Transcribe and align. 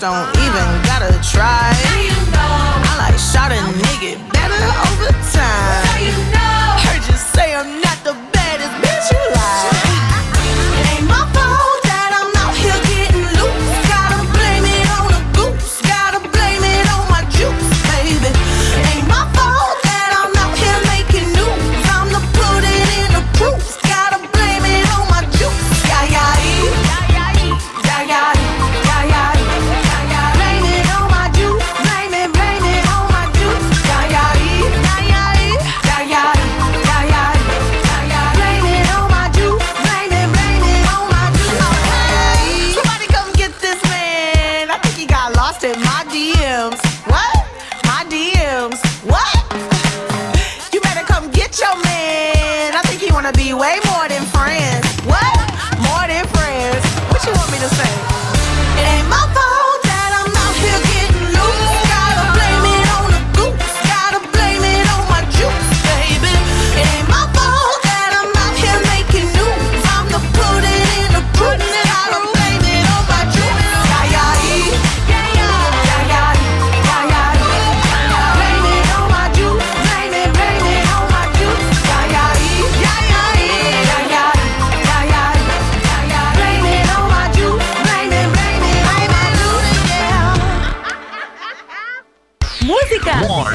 don't 0.00 0.34
even 0.38 0.82
gotta 0.86 1.12
try. 1.22 1.89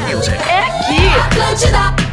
Música 0.01 0.35
é 0.35 0.59
aqui. 0.59 1.07
Atlântida. 1.25 2.04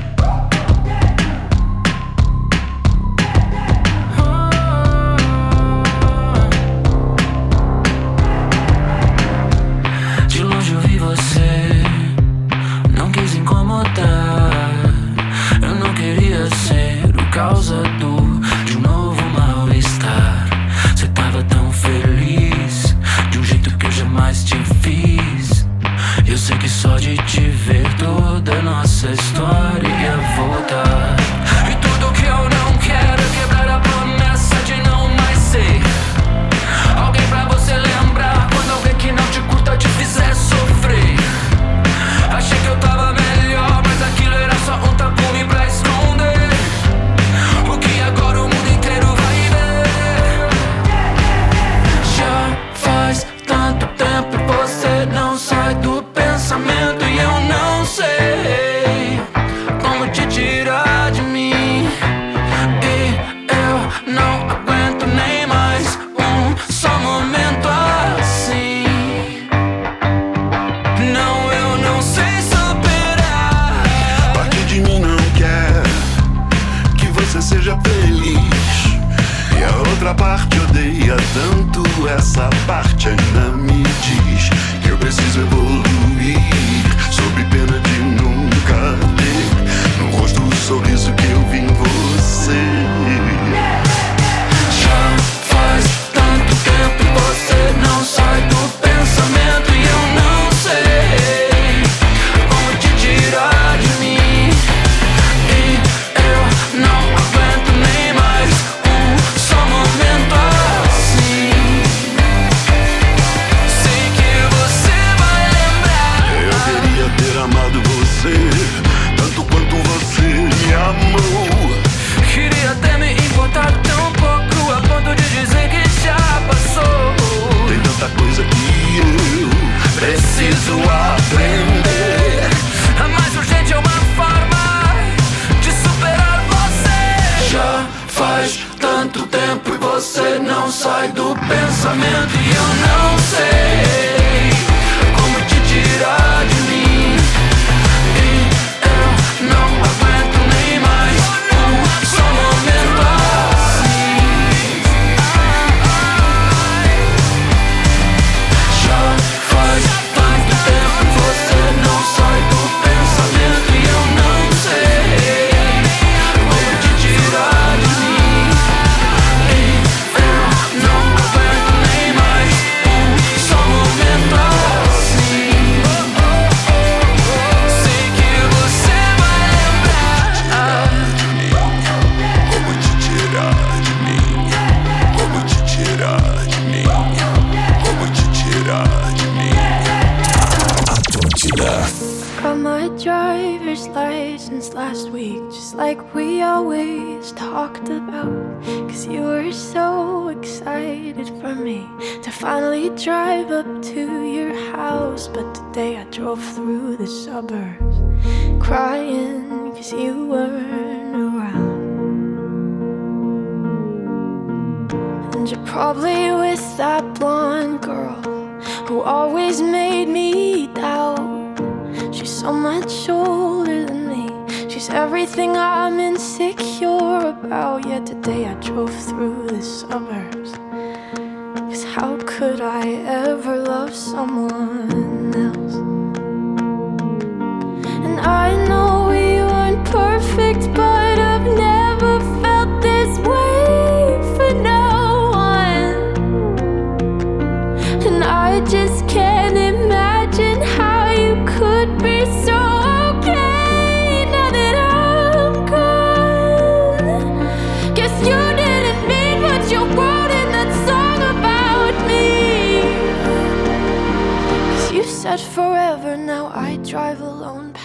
Suburbs 207.12 207.91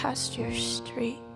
past 0.00 0.38
your 0.38 0.54
street. 0.54 1.27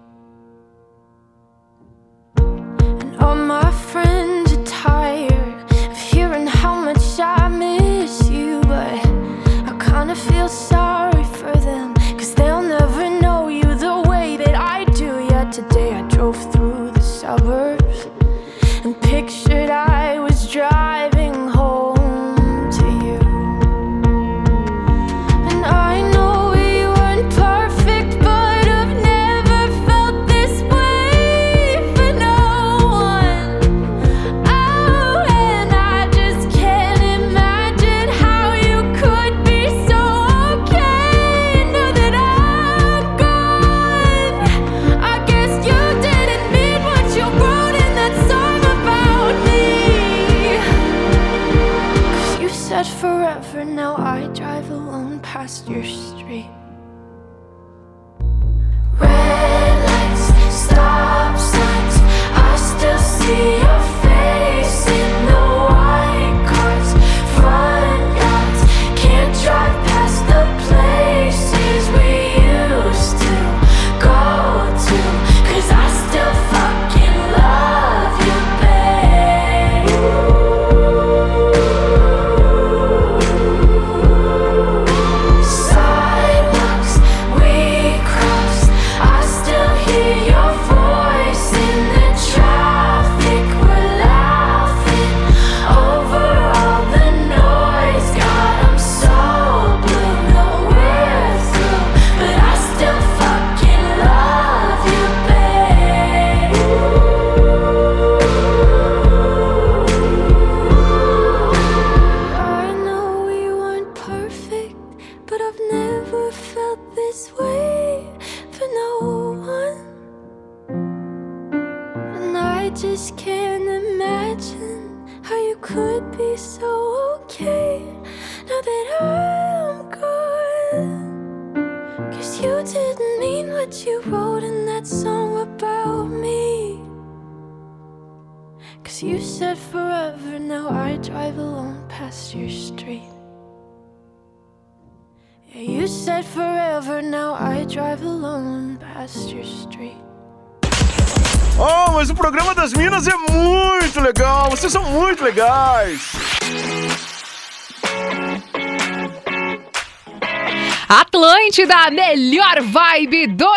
Atlântida, 161.62 161.87
a 161.87 161.90
melhor 161.90 162.61
vibe 162.61 163.26
do 163.28 163.52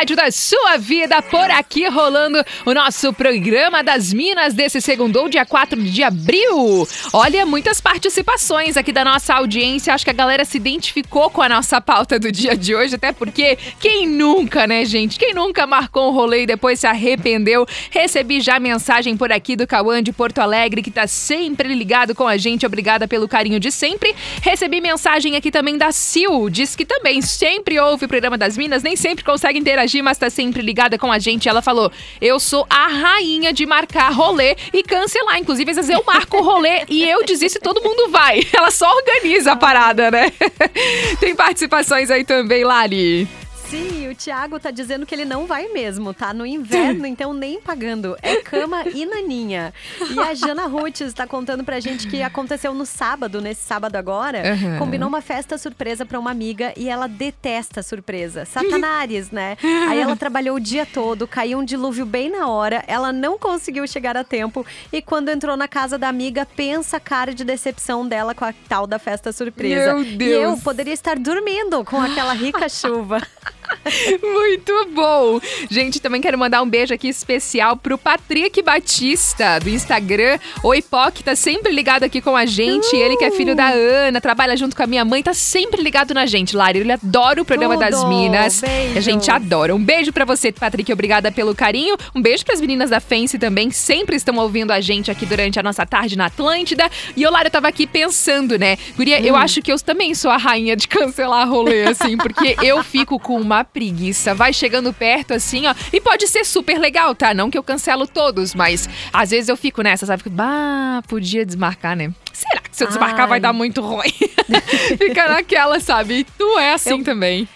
rádio 0.00 0.16
da 0.16 0.30
sua 0.30 0.78
vida, 0.78 1.20
por 1.20 1.50
aqui 1.50 1.86
rolando 1.86 2.42
o 2.64 2.72
nosso 2.72 3.12
programa 3.12 3.84
das 3.84 4.14
Minas 4.14 4.54
desse 4.54 4.80
segundo, 4.80 5.28
dia 5.28 5.44
4 5.44 5.78
de 5.82 6.02
abril. 6.02 6.88
Olha, 7.12 7.44
muitas 7.44 7.82
participações 7.82 8.78
aqui 8.78 8.92
da 8.92 9.04
nossa 9.04 9.34
audiência. 9.34 9.92
Acho 9.92 10.04
que 10.04 10.10
a 10.10 10.14
galera 10.14 10.42
se 10.46 10.56
identificou 10.56 11.28
com 11.28 11.42
a 11.42 11.50
nossa 11.50 11.82
pauta 11.82 12.18
do 12.18 12.32
dia 12.32 12.56
de 12.56 12.74
hoje, 12.74 12.94
até 12.94 13.12
porque 13.12 13.58
quem 13.78 14.08
nunca, 14.08 14.66
né, 14.66 14.86
gente? 14.86 15.18
Quem 15.18 15.34
nunca 15.34 15.66
marcou 15.66 16.08
um 16.08 16.14
rolê 16.14 16.44
e 16.44 16.46
depois 16.46 16.80
se 16.80 16.86
arrependeu? 16.86 17.66
Recebi 17.90 18.40
já 18.40 18.58
mensagem 18.58 19.18
por 19.18 19.30
aqui 19.30 19.54
do 19.54 19.66
Cauã 19.66 20.02
de 20.02 20.12
Porto 20.14 20.38
Alegre, 20.38 20.80
que 20.80 20.90
tá 20.90 21.06
sempre 21.06 21.74
ligado 21.74 22.14
com 22.14 22.26
a 22.26 22.38
gente. 22.38 22.64
Obrigada 22.64 23.06
pelo 23.06 23.28
carinho 23.28 23.60
de 23.60 23.70
sempre. 23.70 24.16
Recebi 24.40 24.80
mensagem 24.80 25.36
aqui 25.36 25.50
também 25.50 25.76
da 25.76 25.92
Sil, 25.92 26.48
diz 26.48 26.74
que 26.74 26.86
também 26.86 27.20
sempre 27.20 27.78
ouve 27.78 28.06
o 28.06 28.08
programa 28.08 28.38
das 28.38 28.56
Minas, 28.56 28.82
nem 28.82 28.96
sempre 28.96 29.22
consegue 29.22 29.58
interagir, 29.58 29.89
mas 30.02 30.18
tá 30.18 30.30
sempre 30.30 30.62
ligada 30.62 30.96
com 30.98 31.10
a 31.10 31.18
gente. 31.18 31.48
Ela 31.48 31.60
falou: 31.62 31.90
Eu 32.20 32.38
sou 32.38 32.66
a 32.70 32.86
rainha 32.86 33.52
de 33.52 33.66
marcar 33.66 34.12
rolê 34.12 34.56
e 34.72 34.82
cancelar. 34.82 35.38
Inclusive, 35.38 35.70
às 35.70 35.76
vezes 35.76 35.90
eu 35.90 36.04
marco 36.06 36.38
o 36.38 36.42
rolê 36.42 36.84
e 36.88 37.04
eu 37.08 37.24
desisto 37.24 37.58
e 37.58 37.60
todo 37.60 37.82
mundo 37.82 38.10
vai. 38.10 38.40
Ela 38.56 38.70
só 38.70 38.90
organiza 38.94 39.52
a 39.52 39.56
parada, 39.56 40.10
né? 40.10 40.32
Tem 41.18 41.34
participações 41.34 42.10
aí 42.10 42.24
também, 42.24 42.64
Lali. 42.64 43.39
Sim, 43.70 44.08
o 44.08 44.14
Thiago 44.16 44.58
tá 44.58 44.72
dizendo 44.72 45.06
que 45.06 45.14
ele 45.14 45.24
não 45.24 45.46
vai 45.46 45.68
mesmo, 45.68 46.12
tá? 46.12 46.34
No 46.34 46.44
inverno, 46.44 47.06
então 47.06 47.32
nem 47.32 47.60
pagando. 47.60 48.16
É 48.20 48.36
cama 48.42 48.82
e 48.92 49.06
naninha. 49.06 49.72
E 50.12 50.18
a 50.18 50.34
Jana 50.34 50.66
Ruth 50.66 51.02
está 51.02 51.24
contando 51.24 51.62
pra 51.62 51.78
gente 51.78 52.08
que 52.08 52.20
aconteceu 52.20 52.74
no 52.74 52.84
sábado, 52.84 53.40
nesse 53.40 53.62
sábado 53.64 53.94
agora. 53.94 54.42
Uhum. 54.54 54.78
Combinou 54.80 55.08
uma 55.08 55.20
festa 55.20 55.56
surpresa 55.56 56.04
pra 56.04 56.18
uma 56.18 56.32
amiga 56.32 56.72
e 56.76 56.88
ela 56.88 57.06
detesta 57.06 57.80
surpresa. 57.80 58.44
Satanares, 58.44 59.30
né? 59.30 59.56
Aí 59.88 60.00
ela 60.00 60.16
trabalhou 60.16 60.56
o 60.56 60.60
dia 60.60 60.84
todo, 60.84 61.28
caiu 61.28 61.60
um 61.60 61.64
dilúvio 61.64 62.04
bem 62.04 62.28
na 62.28 62.48
hora, 62.48 62.82
ela 62.88 63.12
não 63.12 63.38
conseguiu 63.38 63.86
chegar 63.86 64.16
a 64.16 64.24
tempo. 64.24 64.66
E 64.92 65.00
quando 65.00 65.28
entrou 65.28 65.56
na 65.56 65.68
casa 65.68 65.96
da 65.96 66.08
amiga, 66.08 66.44
pensa 66.44 66.96
a 66.96 67.00
cara 67.00 67.32
de 67.32 67.44
decepção 67.44 68.04
dela 68.04 68.34
com 68.34 68.44
a 68.44 68.52
tal 68.68 68.84
da 68.84 68.98
festa 68.98 69.30
surpresa. 69.30 69.94
Meu 69.94 70.02
E 70.02 70.08
eu 70.08 70.16
Deus. 70.50 70.60
poderia 70.64 70.92
estar 70.92 71.16
dormindo 71.16 71.84
com 71.84 72.00
aquela 72.00 72.32
rica 72.32 72.68
chuva. 72.68 73.22
Muito 74.22 74.88
bom! 74.92 75.40
Gente, 75.70 76.00
também 76.00 76.20
quero 76.20 76.38
mandar 76.38 76.62
um 76.62 76.68
beijo 76.68 76.92
aqui 76.92 77.08
especial 77.08 77.76
pro 77.76 77.96
Patrick 77.96 78.62
Batista, 78.62 79.58
do 79.58 79.68
Instagram. 79.68 80.38
O 80.62 80.74
Ipoc 80.74 81.22
tá 81.22 81.34
sempre 81.34 81.72
ligado 81.72 82.04
aqui 82.04 82.20
com 82.20 82.36
a 82.36 82.46
gente. 82.46 82.94
Ele 82.94 83.16
que 83.16 83.24
é 83.24 83.30
filho 83.30 83.54
da 83.54 83.70
Ana, 83.70 84.20
trabalha 84.20 84.56
junto 84.56 84.76
com 84.76 84.82
a 84.82 84.86
minha 84.86 85.04
mãe, 85.04 85.22
tá 85.22 85.34
sempre 85.34 85.82
ligado 85.82 86.14
na 86.14 86.26
gente, 86.26 86.56
Lari. 86.56 86.80
Ele 86.80 86.92
adora 86.92 87.40
o 87.40 87.44
programa 87.44 87.74
Tudo. 87.74 87.90
das 87.90 88.04
Minas. 88.04 88.60
Beijos. 88.60 88.96
A 88.96 89.00
gente 89.00 89.30
adora. 89.30 89.74
Um 89.74 89.82
beijo 89.82 90.12
pra 90.12 90.24
você, 90.24 90.52
Patrick. 90.52 90.92
Obrigada 90.92 91.30
pelo 91.30 91.54
carinho. 91.54 91.96
Um 92.14 92.20
beijo 92.20 92.44
pras 92.44 92.60
meninas 92.60 92.90
da 92.90 93.00
Fence 93.00 93.38
também, 93.38 93.68
que 93.68 93.76
sempre 93.76 94.16
estão 94.16 94.36
ouvindo 94.36 94.70
a 94.70 94.80
gente 94.80 95.10
aqui 95.10 95.24
durante 95.24 95.58
a 95.58 95.62
nossa 95.62 95.86
tarde 95.86 96.16
na 96.16 96.26
Atlântida. 96.26 96.88
E 97.16 97.22
eu, 97.22 97.30
Lara, 97.30 97.46
eu 97.46 97.50
tava 97.50 97.68
aqui 97.68 97.86
pensando, 97.86 98.58
né? 98.58 98.76
Guria, 98.96 99.20
eu 99.20 99.36
acho 99.36 99.62
que 99.62 99.72
eu 99.72 99.78
também 99.80 100.14
sou 100.14 100.30
a 100.30 100.36
rainha 100.36 100.76
de 100.76 100.86
cancelar 100.88 101.48
rolê, 101.48 101.84
assim, 101.84 102.16
porque 102.16 102.56
eu 102.62 102.82
fico 102.82 103.18
com 103.18 103.40
uma 103.40 103.59
preguiça. 103.64 104.34
Vai 104.34 104.52
chegando 104.52 104.92
perto, 104.92 105.34
assim, 105.34 105.66
ó. 105.66 105.74
E 105.92 106.00
pode 106.00 106.26
ser 106.28 106.44
super 106.44 106.78
legal, 106.78 107.14
tá? 107.14 107.32
Não 107.34 107.50
que 107.50 107.58
eu 107.58 107.62
cancelo 107.62 108.06
todos, 108.06 108.54
mas 108.54 108.88
às 109.12 109.30
vezes 109.30 109.48
eu 109.48 109.56
fico 109.56 109.82
nessa, 109.82 110.06
sabe? 110.06 110.22
Bah, 110.28 111.02
podia 111.08 111.44
desmarcar, 111.44 111.96
né? 111.96 112.12
Será 112.32 112.60
que 112.60 112.76
se 112.76 112.82
eu 112.84 112.88
desmarcar 112.88 113.22
Ai. 113.22 113.28
vai 113.28 113.40
dar 113.40 113.52
muito 113.52 113.80
ruim? 113.80 114.12
Fica 114.98 115.28
naquela, 115.28 115.78
sabe? 115.80 116.20
E 116.20 116.24
tu 116.24 116.58
é 116.58 116.72
assim 116.72 116.90
Eu- 116.90 117.04
também. 117.04 117.48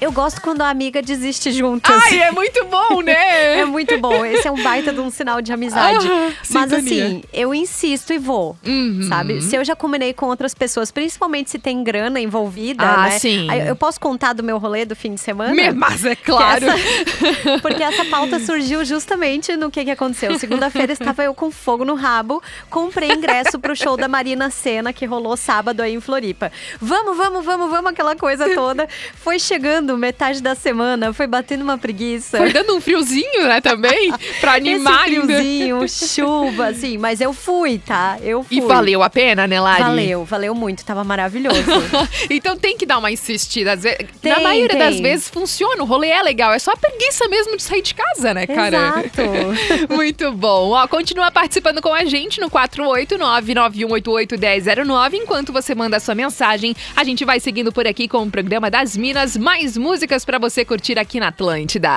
Eu 0.00 0.10
gosto 0.12 0.40
quando 0.40 0.62
a 0.62 0.70
amiga 0.70 1.02
desiste 1.02 1.52
junto. 1.52 1.90
Ai, 1.92 1.98
assim. 1.98 2.18
é 2.18 2.30
muito 2.30 2.64
bom, 2.66 3.00
né? 3.02 3.60
É 3.60 3.64
muito 3.64 3.98
bom. 3.98 4.24
Esse 4.24 4.48
é 4.48 4.50
um 4.50 4.62
baita 4.62 4.92
de 4.92 5.00
um 5.00 5.10
sinal 5.10 5.42
de 5.42 5.52
amizade. 5.52 6.06
Ah, 6.10 6.32
Mas 6.50 6.70
sintonia. 6.70 7.06
assim, 7.06 7.22
eu 7.32 7.54
insisto 7.54 8.12
e 8.12 8.18
vou. 8.18 8.56
Uhum. 8.66 9.02
Sabe? 9.08 9.42
Se 9.42 9.56
eu 9.56 9.64
já 9.64 9.76
combinei 9.76 10.12
com 10.14 10.26
outras 10.26 10.54
pessoas, 10.54 10.90
principalmente 10.90 11.50
se 11.50 11.58
tem 11.58 11.82
grana 11.84 12.18
envolvida, 12.20 12.84
Ah, 12.84 13.02
né? 13.08 13.18
sim. 13.18 13.48
Eu 13.66 13.76
posso 13.76 14.00
contar 14.00 14.32
do 14.32 14.42
meu 14.42 14.56
rolê 14.58 14.84
do 14.84 14.96
fim 14.96 15.14
de 15.14 15.20
semana? 15.20 15.54
Mas 15.74 16.04
é 16.04 16.14
claro. 16.16 16.64
essa- 16.66 17.60
Porque 17.60 17.82
essa 17.82 18.04
pauta 18.06 18.38
surgiu 18.40 18.84
justamente 18.84 19.56
no 19.56 19.70
que, 19.70 19.84
que 19.84 19.90
aconteceu. 19.90 20.38
Segunda-feira 20.38 20.92
estava 20.92 21.22
eu 21.22 21.34
com 21.34 21.50
fogo 21.50 21.84
no 21.84 21.94
rabo, 21.94 22.42
comprei 22.70 23.10
ingresso 23.12 23.58
pro 23.58 23.76
show 23.76 23.96
da 23.96 24.08
Marina 24.08 24.48
Senna, 24.50 24.92
que 24.92 25.04
rolou 25.04 25.36
sábado 25.36 25.80
aí 25.82 25.94
em 25.94 26.00
Floripa. 26.00 26.50
Vamos, 26.80 27.16
vamos, 27.16 27.44
vamos, 27.44 27.70
vamos, 27.70 27.90
aquela 27.90 28.16
coisa 28.16 28.54
toda. 28.54 28.88
Foi 29.14 29.38
chegando 29.38 29.89
metade 29.96 30.42
da 30.42 30.54
semana, 30.54 31.12
foi 31.12 31.26
batendo 31.26 31.62
uma 31.62 31.78
preguiça. 31.78 32.38
Foi 32.38 32.52
dando 32.52 32.76
um 32.76 32.80
friozinho, 32.80 33.46
né, 33.46 33.60
também? 33.60 34.12
Pra 34.40 34.54
animar 34.54 35.08
Esse 35.08 35.20
friozinho, 35.20 35.88
chuva, 35.88 36.68
assim. 36.68 36.98
Mas 36.98 37.20
eu 37.20 37.32
fui, 37.32 37.78
tá? 37.78 38.18
Eu 38.22 38.42
fui. 38.42 38.58
E 38.58 38.60
valeu 38.60 39.02
a 39.02 39.10
pena, 39.10 39.46
né, 39.46 39.60
Lari? 39.60 39.82
Valeu, 39.82 40.24
valeu 40.24 40.54
muito. 40.54 40.84
Tava 40.84 41.04
maravilhoso. 41.04 41.60
então 42.30 42.56
tem 42.56 42.76
que 42.76 42.86
dar 42.86 42.98
uma 42.98 43.10
insistida. 43.10 43.72
Às 43.72 43.82
vezes- 43.82 43.98
Na 44.22 44.34
Tem, 44.36 44.44
maioria 44.44 44.78
das 44.78 44.94
tem. 44.94 45.02
vezes 45.02 45.28
funciona, 45.28 45.82
o 45.82 45.86
rolê 45.86 46.08
é 46.08 46.22
legal. 46.22 46.52
É 46.52 46.58
só 46.58 46.72
a 46.72 46.76
preguiça 46.76 47.26
mesmo 47.28 47.56
de 47.56 47.62
sair 47.62 47.82
de 47.82 47.94
casa, 47.94 48.32
né, 48.34 48.46
cara? 48.46 48.94
Exato. 49.04 49.90
Muito 49.94 50.32
bom. 50.32 50.70
Ó, 50.70 50.86
continua 50.88 51.30
participando 51.30 51.80
com 51.82 51.92
a 51.92 52.04
gente 52.04 52.40
no 52.40 52.50
489-9188-1009. 52.50 55.14
Enquanto 55.14 55.52
você 55.52 55.74
manda 55.74 55.96
a 55.96 56.00
sua 56.00 56.14
mensagem, 56.14 56.74
a 56.94 57.04
gente 57.04 57.24
vai 57.24 57.40
seguindo 57.40 57.72
por 57.72 57.86
aqui 57.86 58.06
com 58.08 58.22
o 58.22 58.30
programa 58.30 58.70
das 58.70 58.96
Minas. 58.96 59.36
Mais 59.36 59.76
músicas 59.80 60.24
pra 60.24 60.38
você 60.38 60.64
curtir 60.64 60.98
aqui 60.98 61.18
na 61.18 61.28
Atlântida. 61.28 61.96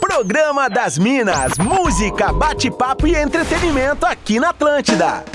Programa 0.00 0.70
das 0.70 0.96
Minas, 0.96 1.58
música, 1.58 2.32
bate-papo 2.32 3.06
e 3.06 3.16
entretenimento 3.16 4.06
aqui 4.06 4.38
na 4.38 4.50
Atlântida. 4.50 5.33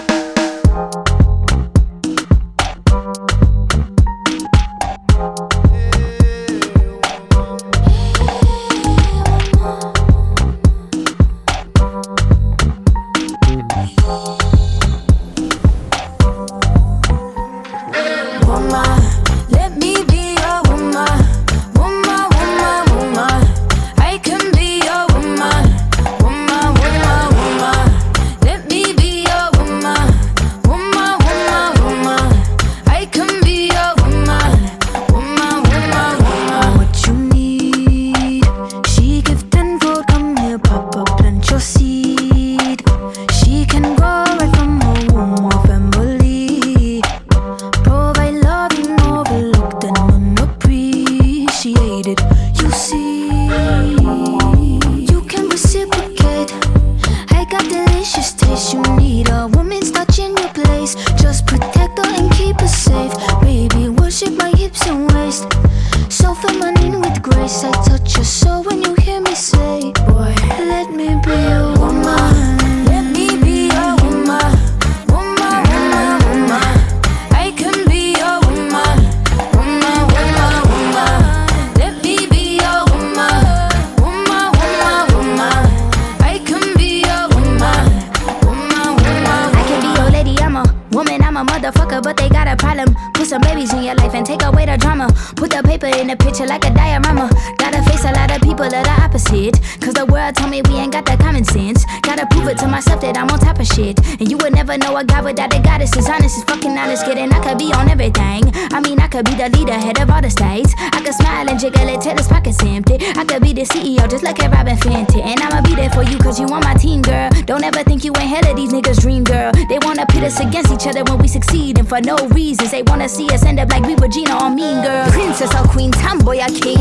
Picture 96.40 96.48
like 96.48 96.66
a 96.66 96.74
diorama. 96.74 97.30
Gotta 97.58 97.84
face 97.84 98.04
a 98.06 98.12
lot 98.12 98.32
of 98.32 98.42
people 98.42 98.70
that 98.70 98.88
are 98.88 99.04
opposite. 99.04 99.60
Cause 99.82 99.94
the 99.94 100.06
world 100.06 100.36
told 100.36 100.52
me 100.52 100.62
we 100.70 100.76
ain't 100.76 100.94
got 100.94 101.06
that 101.06 101.20
common 101.20 101.44
sense. 101.44 101.84
Gotta 102.02 102.26
prove 102.28 102.48
it 102.48 102.58
to 102.60 102.68
myself 102.68 103.02
that 103.02 103.18
I'm 103.18 103.30
on 103.30 103.40
top 103.40 103.49
shit. 103.64 104.00
And 104.20 104.30
you 104.30 104.38
would 104.38 104.54
never 104.54 104.78
know 104.78 104.96
a 104.98 105.04
guy 105.04 105.22
without 105.22 105.54
a 105.54 105.60
goddess. 105.60 105.96
Is 105.96 106.08
honest, 106.10 106.38
is 106.38 106.44
fucking 106.44 106.78
honest, 106.78 107.06
kidding. 107.06 107.32
I 107.32 107.40
could 107.40 107.58
be 107.58 107.72
on 107.74 107.90
everything. 107.90 108.52
I 108.74 108.80
mean, 108.80 109.00
I 109.00 109.08
could 109.08 109.26
be 109.26 109.36
the 109.36 109.50
leader, 109.50 109.74
head 109.74 110.00
of 110.00 110.10
all 110.10 110.22
the 110.22 110.30
states. 110.30 110.74
I 110.78 111.02
could 111.04 111.14
smile 111.14 111.50
and 111.50 111.60
jiggle 111.60 111.88
it 111.88 112.02
till 112.02 112.16
his 112.16 112.28
pockets 112.28 112.62
empty. 112.64 112.98
I 113.16 113.24
could 113.26 113.42
be 113.42 113.54
the 113.54 113.64
CEO, 113.64 114.10
just 114.10 114.24
like 114.24 114.40
a 114.40 114.50
Robin 114.50 114.78
Fenty. 114.78 115.22
And 115.22 115.40
I'ma 115.42 115.62
be 115.62 115.76
there 115.76 115.90
for 115.90 116.04
you, 116.04 116.18
cause 116.18 116.40
you 116.40 116.48
on 116.48 116.62
my 116.62 116.74
team, 116.76 117.02
girl. 117.02 117.30
Don't 117.46 117.64
ever 117.64 117.84
think 117.84 118.04
you 118.04 118.14
ain't 118.18 118.30
hell 118.30 118.52
of 118.52 118.56
these 118.56 118.72
niggas' 118.72 119.02
dream, 119.02 119.24
girl. 119.24 119.52
They 119.68 119.80
wanna 119.82 120.06
pit 120.06 120.24
us 120.24 120.40
against 120.40 120.72
each 120.72 120.88
other 120.88 121.04
when 121.04 121.20
we 121.20 121.28
succeed, 121.28 121.80
and 121.80 121.88
for 121.88 122.02
no 122.02 122.16
reasons. 122.30 122.72
They 122.72 122.84
wanna 122.84 123.10
see 123.10 123.28
us 123.30 123.44
end 123.44 123.60
up 123.60 123.70
like 123.70 123.84
we 123.84 123.96
were 123.96 124.08
Gina 124.08 124.38
or 124.44 124.50
Mean 124.50 124.82
Girl. 124.82 125.10
Princess 125.12 125.54
or 125.56 125.68
Queen, 125.68 125.92
Tomboy 125.92 126.40
or 126.40 126.54
King. 126.62 126.80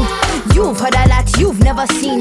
You've 0.55 0.79
heard 0.79 0.95
a 0.95 1.09
lot 1.09 1.27
you've 1.39 1.61
never 1.61 1.87
seen. 1.99 2.21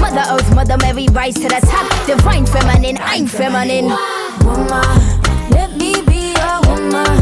Mother 0.00 0.24
Earth, 0.30 0.54
Mother 0.54 0.76
Mary, 0.78 1.06
rise 1.12 1.34
to 1.34 1.48
the 1.48 1.60
top. 1.66 1.86
Divine 2.06 2.46
feminine, 2.46 2.98
I'm 3.00 3.26
feminine. 3.26 3.91
Woman. 4.44 5.50
Let 5.50 5.70
me 5.76 6.02
be 6.06 6.34
woman. 6.34 6.62
Woman, 6.68 7.21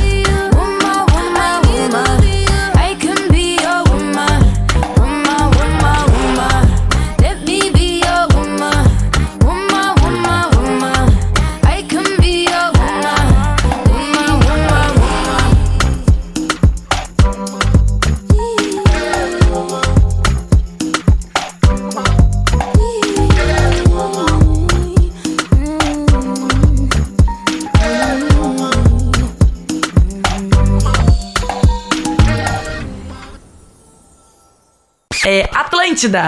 É 35.33 35.49
Atlântida. 35.55 36.27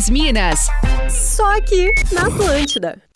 Das 0.00 0.08
Minas. 0.08 0.68
Só 1.10 1.58
aqui 1.58 1.92
na 2.12 2.28
Atlântida. 2.28 3.09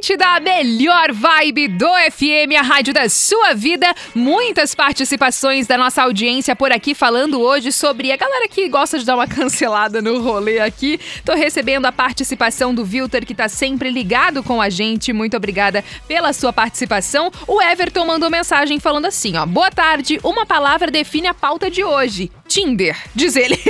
Atlântida, 0.00 0.26
a 0.28 0.40
melhor 0.40 1.12
vibe 1.12 1.68
do 1.68 1.86
FM, 2.10 2.56
a 2.58 2.62
rádio 2.62 2.94
da 2.94 3.06
sua 3.10 3.52
vida. 3.52 3.86
Muitas 4.14 4.74
participações 4.74 5.66
da 5.66 5.76
nossa 5.76 6.02
audiência 6.02 6.56
por 6.56 6.72
aqui 6.72 6.94
falando 6.94 7.38
hoje 7.38 7.70
sobre 7.70 8.10
a 8.10 8.16
galera 8.16 8.48
que 8.48 8.66
gosta 8.66 8.98
de 8.98 9.04
dar 9.04 9.14
uma 9.14 9.26
cancelada 9.28 10.00
no 10.00 10.22
rolê 10.22 10.58
aqui. 10.58 10.98
Tô 11.22 11.34
recebendo 11.34 11.84
a 11.84 11.92
participação 11.92 12.74
do 12.74 12.82
Vilter, 12.82 13.26
que 13.26 13.34
tá 13.34 13.46
sempre 13.46 13.90
ligado 13.90 14.42
com 14.42 14.62
a 14.62 14.70
gente. 14.70 15.12
Muito 15.12 15.36
obrigada 15.36 15.84
pela 16.08 16.32
sua 16.32 16.52
participação. 16.52 17.30
O 17.46 17.60
Everton 17.60 18.06
mandou 18.06 18.30
mensagem 18.30 18.80
falando 18.80 19.04
assim, 19.04 19.36
ó: 19.36 19.44
"Boa 19.44 19.70
tarde, 19.70 20.18
uma 20.24 20.46
palavra 20.46 20.90
define 20.90 21.28
a 21.28 21.34
pauta 21.34 21.70
de 21.70 21.84
hoje. 21.84 22.30
Tinder", 22.50 22.96
diz 23.14 23.36
ele. 23.36 23.56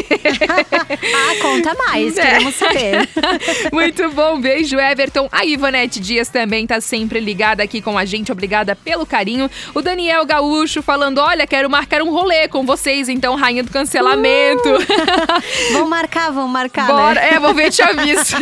ah, 1.15 1.43
conta 1.43 1.75
mais, 1.75 2.15
queremos 2.15 2.55
saber. 2.55 3.07
Muito 3.71 4.11
bom, 4.13 4.41
beijo, 4.41 4.79
Everton. 4.79 5.29
A 5.31 5.45
Ivanete 5.45 6.01
Dias 6.01 6.31
também 6.31 6.67
tá 6.67 6.81
sempre 6.81 7.21
ligada 7.21 7.63
aqui 7.63 7.83
com 7.83 7.99
a 7.99 8.07
gente, 8.07 8.33
obrigada 8.33 8.75
pelo 8.75 9.05
carinho. 9.05 9.51
O 9.75 9.83
Daniel 9.83 10.25
Gaúcho 10.25 10.81
falando: 10.83 11.19
olha, 11.19 11.47
quero 11.47 11.69
marcar 11.69 12.01
um 12.01 12.11
rolê 12.11 12.49
com 12.49 12.65
vocês, 12.65 13.11
então, 13.11 13.37
rainha 13.37 13.63
do 13.63 13.71
cancelamento. 13.71 14.71
Uh! 14.71 15.73
vão 15.75 15.87
marcar, 15.87 16.33
vão 16.33 16.49
marcar. 16.49 16.87
Bora, 16.87 17.21
né? 17.21 17.35
é, 17.35 17.39
vou 17.39 17.53
ver 17.53 17.71
te 17.71 17.83
aviso. 17.83 18.37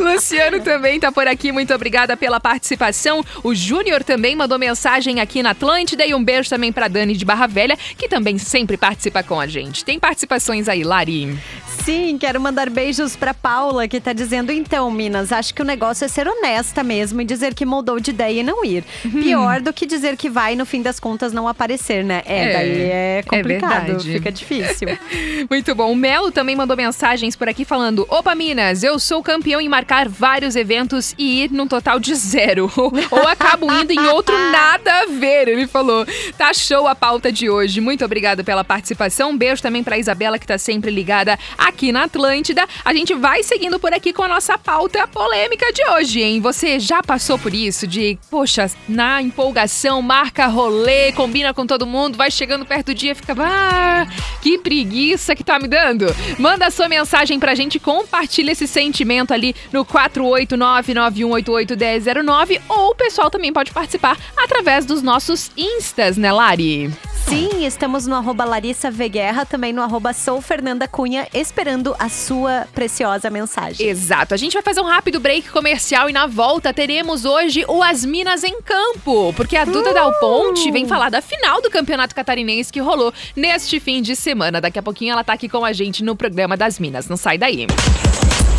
Luciano 0.00 0.60
também 0.60 1.00
tá 1.00 1.10
por 1.10 1.26
aqui, 1.26 1.50
muito 1.50 1.74
obrigada 1.74 2.16
pela 2.16 2.38
participação. 2.38 3.24
O 3.42 3.52
Júnior 3.52 4.04
também 4.04 4.36
mandou 4.36 4.60
mensagem 4.60 5.20
aqui 5.20 5.42
na 5.42 5.50
Atlântida 5.50 6.06
e 6.06 6.14
um 6.14 6.22
beijo 6.22 6.48
também 6.48 6.72
pra 6.72 6.86
Dani 6.86 7.16
de 7.16 7.24
Barra 7.24 7.48
Velha, 7.48 7.76
que 7.98 8.08
também 8.08 8.38
sempre 8.38 8.76
participa 8.76 9.23
com 9.24 9.40
a 9.40 9.46
gente. 9.46 9.84
Tem 9.84 9.98
participações 9.98 10.68
aí, 10.68 10.84
Lari? 10.84 11.38
Sim, 11.84 12.16
quero 12.18 12.40
mandar 12.40 12.70
beijos 12.70 13.14
pra 13.14 13.34
Paula, 13.34 13.86
que 13.86 14.00
tá 14.00 14.12
dizendo: 14.12 14.50
então, 14.50 14.90
Minas, 14.90 15.32
acho 15.32 15.54
que 15.54 15.60
o 15.60 15.64
negócio 15.64 16.04
é 16.04 16.08
ser 16.08 16.26
honesta 16.26 16.82
mesmo 16.82 17.20
e 17.20 17.24
dizer 17.24 17.54
que 17.54 17.66
mudou 17.66 18.00
de 18.00 18.10
ideia 18.10 18.40
e 18.40 18.42
não 18.42 18.64
ir. 18.64 18.84
Uhum. 19.04 19.22
Pior 19.22 19.60
do 19.60 19.72
que 19.72 19.84
dizer 19.84 20.16
que 20.16 20.30
vai, 20.30 20.56
no 20.56 20.64
fim 20.64 20.80
das 20.80 20.98
contas, 20.98 21.32
não 21.32 21.46
aparecer, 21.46 22.04
né? 22.04 22.22
É, 22.24 22.42
é 22.42 22.52
daí 22.52 22.82
é 22.82 23.24
complicado, 23.26 23.96
é 23.96 23.98
fica 23.98 24.32
difícil. 24.32 24.88
Muito 25.50 25.74
bom. 25.74 25.92
O 25.92 25.96
Melo 25.96 26.32
também 26.32 26.56
mandou 26.56 26.76
mensagens 26.76 27.36
por 27.36 27.48
aqui 27.48 27.64
falando: 27.64 28.06
Opa, 28.08 28.34
Minas, 28.34 28.82
eu 28.82 28.98
sou 28.98 29.22
campeão 29.22 29.60
em 29.60 29.68
marcar 29.68 30.08
vários 30.08 30.56
eventos 30.56 31.14
e 31.18 31.44
ir 31.44 31.50
num 31.50 31.66
total 31.66 32.00
de 32.00 32.14
zero. 32.14 32.72
Ou 33.10 33.28
acabo 33.28 33.70
indo 33.72 33.92
em 33.92 34.06
outro 34.06 34.34
nada 34.50 35.02
a 35.02 35.06
ver. 35.06 35.48
Ele 35.48 35.66
falou: 35.66 36.06
Tá 36.38 36.54
show 36.54 36.86
a 36.86 36.94
pauta 36.94 37.30
de 37.30 37.50
hoje. 37.50 37.80
Muito 37.80 38.04
obrigado 38.04 38.42
pela 38.42 38.64
participação. 38.64 39.13
Um 39.22 39.36
beijo 39.36 39.60
também 39.60 39.84
pra 39.84 39.98
Isabela, 39.98 40.38
que 40.38 40.46
tá 40.46 40.56
sempre 40.56 40.90
ligada 40.90 41.38
aqui 41.58 41.92
na 41.92 42.04
Atlântida. 42.04 42.66
A 42.84 42.94
gente 42.94 43.14
vai 43.14 43.42
seguindo 43.42 43.78
por 43.78 43.92
aqui 43.92 44.12
com 44.12 44.22
a 44.22 44.28
nossa 44.28 44.56
pauta 44.56 45.06
polêmica 45.06 45.70
de 45.72 45.84
hoje, 45.90 46.22
hein? 46.22 46.40
Você 46.40 46.80
já 46.80 47.02
passou 47.02 47.38
por 47.38 47.54
isso? 47.54 47.86
De, 47.86 48.18
poxa, 48.30 48.70
na 48.88 49.20
empolgação, 49.20 50.00
marca 50.00 50.46
rolê, 50.46 51.12
combina 51.12 51.52
com 51.52 51.66
todo 51.66 51.86
mundo, 51.86 52.16
vai 52.16 52.30
chegando 52.30 52.64
perto 52.64 52.86
do 52.86 52.94
dia, 52.94 53.14
fica, 53.14 53.34
ah, 53.38 54.06
que 54.40 54.56
preguiça 54.58 55.36
que 55.36 55.44
tá 55.44 55.58
me 55.58 55.68
dando. 55.68 56.06
Manda 56.38 56.70
sua 56.70 56.88
mensagem 56.88 57.38
pra 57.38 57.54
gente, 57.54 57.78
compartilha 57.78 58.52
esse 58.52 58.66
sentimento 58.66 59.34
ali 59.34 59.54
no 59.72 59.84
48991881009 59.84 62.60
ou 62.68 62.90
o 62.90 62.94
pessoal 62.94 63.30
também 63.30 63.52
pode 63.52 63.72
participar 63.72 64.16
através 64.36 64.86
dos 64.86 65.02
nossos 65.02 65.50
instas, 65.56 66.16
né, 66.16 66.30
Lari? 66.32 66.92
Sim, 67.26 67.64
estamos 67.64 68.06
no 68.06 68.14
arroba 68.14 68.44
Larissa 68.44 68.90
Veguerra, 68.90 69.46
também 69.46 69.72
no 69.72 69.80
arroba 69.82 70.12
Sou 70.12 70.42
Fernanda 70.42 70.86
Cunha, 70.86 71.26
esperando 71.32 71.96
a 71.98 72.08
sua 72.08 72.68
preciosa 72.74 73.30
mensagem. 73.30 73.88
Exato. 73.88 74.34
A 74.34 74.36
gente 74.36 74.52
vai 74.52 74.62
fazer 74.62 74.80
um 74.82 74.84
rápido 74.84 75.18
break 75.18 75.48
comercial 75.48 76.10
e 76.10 76.12
na 76.12 76.26
volta 76.26 76.72
teremos 76.72 77.24
hoje 77.24 77.64
o 77.66 77.82
As 77.82 78.04
Minas 78.04 78.44
em 78.44 78.60
Campo, 78.60 79.32
porque 79.34 79.56
a 79.56 79.64
Duda 79.64 79.90
uh! 79.90 79.94
Dal 79.94 80.12
Ponte 80.20 80.70
vem 80.70 80.86
falar 80.86 81.10
da 81.10 81.22
final 81.22 81.62
do 81.62 81.70
Campeonato 81.70 82.14
Catarinense 82.14 82.72
que 82.72 82.80
rolou 82.80 83.12
neste 83.34 83.80
fim 83.80 84.02
de 84.02 84.14
semana. 84.14 84.60
Daqui 84.60 84.78
a 84.78 84.82
pouquinho 84.82 85.12
ela 85.12 85.24
tá 85.24 85.32
aqui 85.32 85.48
com 85.48 85.64
a 85.64 85.72
gente 85.72 86.04
no 86.04 86.14
programa 86.14 86.56
das 86.58 86.78
Minas. 86.78 87.08
Não 87.08 87.16
sai 87.16 87.38
daí. 87.38 87.66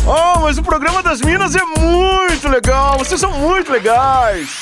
Oh, 0.06 0.40
mas 0.40 0.58
o 0.58 0.62
programa 0.62 1.02
das 1.02 1.20
Minas 1.20 1.54
é 1.54 1.64
muito 1.64 2.48
legal. 2.48 2.98
Vocês 2.98 3.20
são 3.20 3.30
muito 3.38 3.70
legais. 3.70 4.60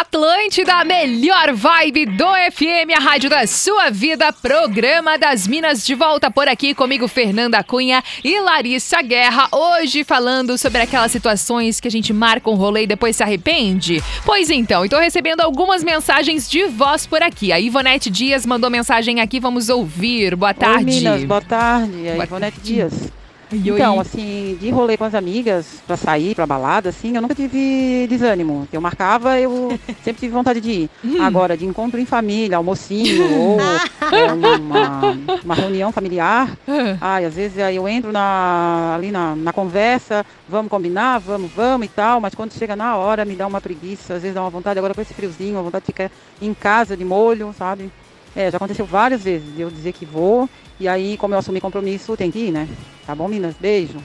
Atlântida, 0.00 0.74
a 0.74 0.84
melhor 0.84 1.52
vibe 1.54 2.06
do 2.06 2.26
FM, 2.52 2.90
a 2.96 3.00
rádio 3.00 3.30
da 3.30 3.46
sua 3.46 3.90
vida, 3.90 4.32
programa 4.32 5.16
das 5.16 5.46
Minas 5.46 5.86
de 5.86 5.94
volta 5.94 6.28
por 6.28 6.48
aqui 6.48 6.74
comigo, 6.74 7.06
Fernanda 7.06 7.62
Cunha 7.62 8.02
e 8.24 8.40
Larissa 8.40 9.00
Guerra. 9.02 9.46
Hoje 9.52 10.02
falando 10.02 10.58
sobre 10.58 10.82
aquelas 10.82 11.12
situações 11.12 11.78
que 11.78 11.86
a 11.86 11.90
gente 11.92 12.12
marca 12.12 12.50
um 12.50 12.56
rolê 12.56 12.82
e 12.82 12.86
depois 12.88 13.14
se 13.14 13.22
arrepende. 13.22 14.02
Pois 14.26 14.50
então, 14.50 14.84
estou 14.84 14.98
recebendo 14.98 15.42
algumas 15.42 15.84
mensagens 15.84 16.50
de 16.50 16.66
voz 16.66 17.06
por 17.06 17.22
aqui. 17.22 17.52
A 17.52 17.60
Ivonete 17.60 18.10
Dias 18.10 18.44
mandou 18.44 18.68
mensagem 18.68 19.20
aqui, 19.20 19.38
vamos 19.38 19.68
ouvir. 19.68 20.34
Boa 20.34 20.52
tarde. 20.52 20.86
Oi, 20.86 21.00
Minas, 21.00 21.22
boa 21.22 21.40
tarde. 21.40 22.08
A 22.08 22.24
Ivonete 22.24 22.58
Dias. 22.60 23.12
Então, 23.52 24.00
assim, 24.00 24.56
de 24.60 24.70
rolê 24.70 24.96
com 24.96 25.04
as 25.04 25.14
amigas, 25.14 25.82
pra 25.86 25.96
sair, 25.96 26.34
pra 26.34 26.46
balada, 26.46 26.88
assim, 26.88 27.14
eu 27.14 27.22
nunca 27.22 27.34
tive 27.34 28.06
desânimo. 28.08 28.66
Eu 28.72 28.80
marcava, 28.80 29.38
eu 29.38 29.78
sempre 30.02 30.20
tive 30.20 30.32
vontade 30.32 30.60
de 30.60 30.70
ir. 30.70 30.90
Hum. 31.04 31.20
Agora, 31.20 31.56
de 31.56 31.64
encontro 31.64 32.00
em 32.00 32.06
família, 32.06 32.56
almocinho, 32.56 33.24
ou 33.38 33.60
é, 33.60 34.32
uma, 34.32 35.16
uma, 35.44 35.54
reunião 35.54 35.92
familiar, 35.92 36.56
ai, 37.00 37.24
às 37.24 37.34
vezes 37.34 37.58
aí 37.58 37.76
eu 37.76 37.88
entro 37.88 38.12
na, 38.12 38.94
ali 38.94 39.10
na, 39.10 39.34
na 39.36 39.52
conversa, 39.52 40.24
vamos 40.48 40.70
combinar, 40.70 41.18
vamos, 41.18 41.50
vamos 41.52 41.86
e 41.86 41.90
tal, 41.90 42.20
mas 42.20 42.34
quando 42.34 42.52
chega 42.52 42.74
na 42.74 42.96
hora 42.96 43.24
me 43.24 43.34
dá 43.34 43.46
uma 43.46 43.60
preguiça, 43.60 44.14
às 44.14 44.22
vezes 44.22 44.34
dá 44.34 44.42
uma 44.42 44.50
vontade, 44.50 44.78
agora 44.78 44.94
com 44.94 45.00
esse 45.00 45.14
friozinho, 45.14 45.56
uma 45.56 45.62
vontade 45.62 45.84
de 45.84 45.92
ficar 45.92 46.10
em 46.40 46.54
casa 46.54 46.96
de 46.96 47.04
molho, 47.04 47.54
sabe? 47.56 47.90
É, 48.36 48.50
já 48.50 48.56
aconteceu 48.56 48.84
várias 48.84 49.22
vezes 49.22 49.54
de 49.54 49.62
eu 49.62 49.70
dizer 49.70 49.92
que 49.92 50.04
vou, 50.04 50.48
e 50.78 50.88
aí, 50.88 51.16
como 51.16 51.34
eu 51.34 51.38
assumi 51.38 51.60
compromisso, 51.60 52.16
tem 52.16 52.30
que 52.30 52.38
ir, 52.38 52.52
né? 52.52 52.68
Tá 53.06 53.14
bom, 53.14 53.28
Minas? 53.28 53.56
Beijo. 53.58 53.98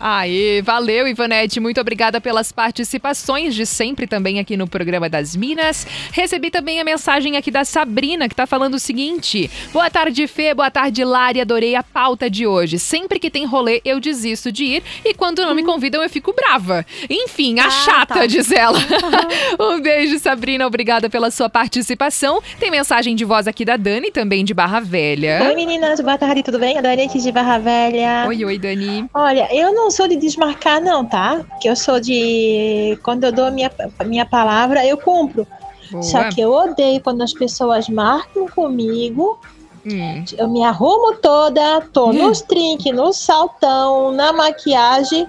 Aê, 0.00 0.62
valeu, 0.62 1.08
Ivanete. 1.08 1.58
Muito 1.58 1.80
obrigada 1.80 2.20
pelas 2.20 2.52
participações 2.52 3.54
de 3.54 3.66
sempre 3.66 4.06
também 4.06 4.38
aqui 4.38 4.56
no 4.56 4.68
programa 4.68 5.08
das 5.08 5.34
Minas. 5.34 5.86
Recebi 6.12 6.50
também 6.50 6.80
a 6.80 6.84
mensagem 6.84 7.36
aqui 7.36 7.50
da 7.50 7.64
Sabrina, 7.64 8.28
que 8.28 8.34
tá 8.34 8.46
falando 8.46 8.74
o 8.74 8.78
seguinte: 8.78 9.50
Boa 9.72 9.90
tarde, 9.90 10.26
Fê. 10.26 10.54
Boa 10.54 10.70
tarde, 10.70 11.04
Lari. 11.04 11.40
Adorei 11.40 11.74
a 11.74 11.82
pauta 11.82 12.30
de 12.30 12.46
hoje. 12.46 12.78
Sempre 12.78 13.18
que 13.18 13.30
tem 13.30 13.44
rolê, 13.44 13.80
eu 13.84 13.98
desisto 13.98 14.52
de 14.52 14.64
ir 14.64 14.82
e 15.04 15.14
quando 15.14 15.42
não 15.42 15.54
me 15.54 15.64
convidam, 15.64 16.02
eu 16.02 16.08
fico 16.08 16.32
brava. 16.32 16.86
Enfim, 17.10 17.58
a 17.58 17.66
ah, 17.66 17.70
chata, 17.70 18.14
tá. 18.14 18.26
diz 18.26 18.52
ela. 18.52 18.78
um 19.58 19.80
beijo, 19.80 20.18
Sabrina. 20.18 20.66
Obrigada 20.66 21.10
pela 21.10 21.30
sua 21.30 21.48
participação. 21.48 22.40
Tem 22.60 22.70
mensagem 22.70 23.16
de 23.16 23.24
voz 23.24 23.48
aqui 23.48 23.64
da 23.64 23.76
Dani, 23.76 24.10
também 24.10 24.44
de 24.44 24.54
Barra 24.54 24.80
Velha. 24.80 25.42
Oi, 25.48 25.54
meninas. 25.54 26.00
Boa 26.00 26.16
tarde, 26.16 26.42
tudo 26.42 26.58
bem? 26.58 26.78
A 26.78 26.80
Dani 26.80 27.02
aqui 27.02 27.18
de 27.18 27.32
Barra 27.32 27.58
Velha. 27.58 28.26
Oi, 28.28 28.44
oi, 28.44 28.58
Dani. 28.58 29.06
Olha, 29.12 29.48
eu 29.52 29.74
não 29.74 29.87
não 29.88 29.90
sou 29.90 30.06
de 30.06 30.16
desmarcar, 30.16 30.82
não, 30.82 31.02
tá? 31.02 31.42
Que 31.62 31.68
eu 31.68 31.74
sou 31.74 31.98
de. 31.98 32.98
Quando 33.02 33.24
eu 33.24 33.32
dou 33.32 33.46
a 33.46 33.50
minha, 33.50 33.70
minha 34.04 34.26
palavra, 34.26 34.84
eu 34.84 34.98
cumpro. 34.98 35.46
Boa. 35.90 36.02
Só 36.02 36.28
que 36.28 36.38
eu 36.42 36.52
odeio 36.52 37.00
quando 37.00 37.22
as 37.22 37.32
pessoas 37.32 37.88
marcam 37.88 38.46
comigo. 38.48 39.40
Hum. 39.86 40.24
Eu 40.36 40.46
me 40.46 40.62
arrumo 40.62 41.14
toda, 41.14 41.80
tô 41.90 42.10
hum. 42.10 42.12
nos 42.12 42.42
trinques, 42.42 42.94
no 42.94 43.14
saltão, 43.14 44.12
na 44.12 44.30
maquiagem. 44.30 45.26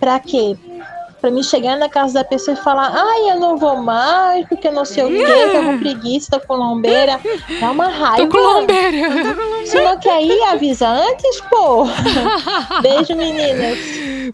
Pra 0.00 0.18
quê? 0.18 0.56
Pra 1.22 1.30
me 1.30 1.44
chegar 1.44 1.76
na 1.76 1.88
casa 1.88 2.14
da 2.14 2.24
pessoa 2.24 2.56
e 2.58 2.60
falar, 2.60 2.92
ai, 2.92 3.30
eu 3.30 3.38
não 3.38 3.56
vou 3.56 3.80
mais, 3.80 4.44
porque 4.48 4.66
eu 4.66 4.72
não 4.72 4.84
sei 4.84 5.04
o 5.04 5.08
quê, 5.08 5.24
tô 5.52 5.62
com 5.62 5.78
preguiça, 5.78 6.32
tô 6.32 6.44
com 6.44 6.54
lombeira. 6.56 7.20
Dá 7.60 7.70
uma 7.70 7.86
raiva. 7.86 8.26
Tô 8.26 8.28
com 8.28 8.38
lombeira. 8.38 9.08
Se 9.64 9.80
não 9.80 10.00
quer 10.00 10.20
ir, 10.20 10.42
avisa 10.42 10.88
antes, 10.88 11.40
pô. 11.42 11.86
Beijo, 12.82 13.14
meninas. 13.14 13.78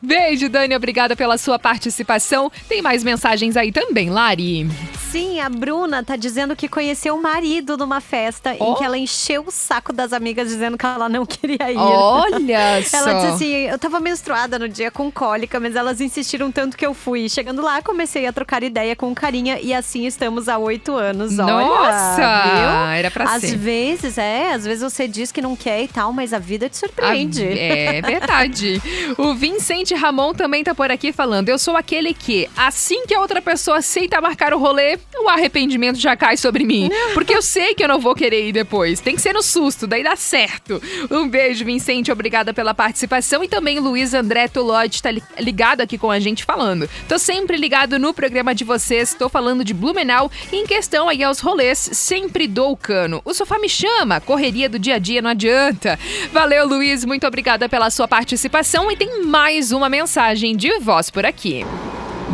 Beijo, 0.03 0.49
Dani. 0.49 0.75
Obrigada 0.75 1.15
pela 1.15 1.37
sua 1.37 1.59
participação. 1.59 2.51
Tem 2.67 2.81
mais 2.81 3.05
mensagens 3.05 3.55
aí 3.55 3.71
também, 3.71 4.09
Lari. 4.09 4.67
Sim, 5.11 5.41
a 5.41 5.49
Bruna 5.49 6.05
tá 6.05 6.17
dizendo 6.17 6.55
que 6.55 6.69
conheceu 6.69 7.17
o 7.17 7.23
marido 7.23 7.79
numa 7.79 7.99
festa 7.99 8.55
oh. 8.59 8.65
em 8.65 8.75
que 8.75 8.85
ela 8.85 8.99
encheu 8.99 9.45
o 9.47 9.51
saco 9.51 9.91
das 9.91 10.13
amigas 10.13 10.49
dizendo 10.49 10.77
que 10.77 10.85
ela 10.85 11.09
não 11.09 11.25
queria 11.25 11.73
ir. 11.73 11.79
Olha 11.79 12.83
só. 12.83 12.99
Ela 13.09 13.15
disse 13.15 13.27
assim: 13.27 13.53
eu 13.69 13.79
tava 13.79 14.01
menstruada 14.01 14.59
no 14.59 14.69
dia 14.69 14.91
com 14.91 15.11
cólica, 15.11 15.59
mas 15.59 15.75
elas 15.77 16.01
insistiram 16.01 16.53
tanto 16.53 16.77
que 16.79 16.87
eu 16.87 16.95
fui. 16.95 17.29
Chegando 17.29 17.61
lá, 17.61 17.83
comecei 17.83 18.25
a 18.27 18.33
trocar 18.33 18.63
ideia 18.63 18.95
com 18.95 19.13
carinha 19.15 19.59
e 19.61 19.75
assim 19.75 20.07
estamos 20.07 20.49
há 20.49 20.57
oito 20.57 20.95
anos. 20.95 21.39
Olha, 21.39 21.53
Nossa! 21.53 22.17
Viu? 22.17 22.97
Era 22.97 23.11
pra 23.11 23.25
às 23.25 23.41
ser. 23.43 23.49
Às 23.49 23.55
vezes, 23.55 24.17
é, 24.17 24.53
às 24.53 24.65
vezes 24.65 24.83
você 24.83 25.09
diz 25.09 25.33
que 25.33 25.43
não 25.43 25.57
quer 25.57 25.83
e 25.83 25.89
tal, 25.89 26.13
mas 26.13 26.33
a 26.33 26.39
vida 26.39 26.69
te 26.69 26.77
surpreende. 26.77 27.43
A, 27.43 27.51
é 27.51 28.01
verdade. 28.01 28.81
o 29.19 29.35
Vicente 29.35 29.95
Ramon 29.95 30.33
também 30.33 30.63
tá 30.63 30.75
por 30.75 30.91
aqui 30.91 31.13
falando. 31.13 31.49
Eu 31.49 31.59
sou 31.59 31.77
aquele 31.77 32.15
que, 32.15 32.49
assim 32.57 33.05
que 33.07 33.15
a 33.15 33.21
outra 33.21 33.43
pessoa 33.43 33.79
aceita 33.79 34.21
marcar 34.21 34.55
o 34.55 34.59
rolê, 34.59 34.99
o 35.19 35.29
arrependimento 35.29 35.99
já 35.99 36.17
cai 36.17 36.37
sobre 36.37 36.65
mim. 36.65 36.89
Porque 37.13 37.35
eu 37.35 37.43
sei 37.43 37.75
que 37.75 37.83
eu 37.83 37.89
não 37.89 37.99
vou 37.99 38.15
querer 38.15 38.49
ir 38.49 38.53
depois. 38.53 39.01
Tem 39.01 39.17
que 39.17 39.21
ser 39.21 39.33
no 39.33 39.43
susto, 39.43 39.87
daí 39.87 40.05
dá 40.05 40.15
certo. 40.15 40.81
Um 41.11 41.29
beijo, 41.29 41.65
Vicente. 41.65 42.13
Obrigada 42.13 42.55
pela 42.55 42.73
participação. 42.73 43.43
E 43.43 43.49
também 43.49 43.81
Luiz 43.81 44.15
André 44.15 44.47
Tolodi 44.47 45.03
tá 45.03 45.11
ligado 45.39 45.81
aqui 45.81 45.99
com 45.99 46.11
a 46.11 46.21
gente 46.21 46.45
falando. 46.45 46.68
Tô 47.09 47.19
sempre 47.19 47.57
ligado 47.57 47.99
no 47.99 48.13
programa 48.13 48.55
de 48.55 48.65
vocês. 48.65 49.15
Tô 49.15 49.29
falando 49.29 49.65
de 49.65 49.73
Blumenau. 49.73 50.31
E 50.53 50.57
em 50.57 50.67
questão 50.67 51.09
aí 51.09 51.23
aos 51.23 51.41
rolês, 51.41 51.79
sempre 51.93 52.47
dou 52.47 52.73
o 52.73 52.77
cano. 52.77 53.21
O 53.25 53.33
sofá 53.33 53.59
me 53.59 53.69
chama. 53.69 54.21
Correria 54.21 54.69
do 54.69 54.79
dia 54.79 54.97
a 54.97 54.99
dia 54.99 55.23
não 55.23 55.31
adianta. 55.31 55.99
Valeu, 56.33 56.67
Luiz. 56.67 57.05
Muito 57.05 57.27
obrigada 57.27 57.69
pela 57.69 57.91
sua 57.91 58.07
participação. 58.09 58.91
E 58.91 58.97
tem 58.97 59.25
mais 59.25 59.73
uma 59.73 59.89
mensagem 59.89 60.57
de 60.57 60.79
voz 60.81 61.11
por 61.11 61.25
aqui. 61.25 61.65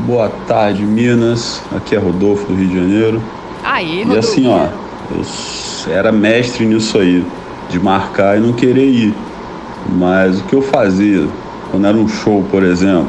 Boa 0.07 0.29
tarde, 0.49 0.83
Minas. 0.83 1.62
Aqui 1.77 1.94
é 1.94 1.99
Rodolfo 1.99 2.47
do 2.47 2.55
Rio 2.55 2.68
de 2.68 2.75
Janeiro. 2.77 3.23
Aí, 3.62 4.01
E 4.01 4.03
Rodolfo. 4.03 4.29
assim, 4.31 4.49
ó, 4.49 4.68
eu 5.11 5.92
era 5.94 6.11
mestre 6.11 6.66
nisso 6.66 6.99
aí, 6.99 7.25
de 7.70 7.79
marcar 7.79 8.37
e 8.37 8.40
não 8.40 8.53
querer 8.53 8.87
ir. 8.87 9.14
Mas 9.88 10.40
o 10.40 10.44
que 10.44 10.55
eu 10.55 10.62
fazia, 10.62 11.29
quando 11.70 11.87
era 11.87 11.97
um 11.97 12.09
show, 12.09 12.42
por 12.51 12.62
exemplo, 12.62 13.09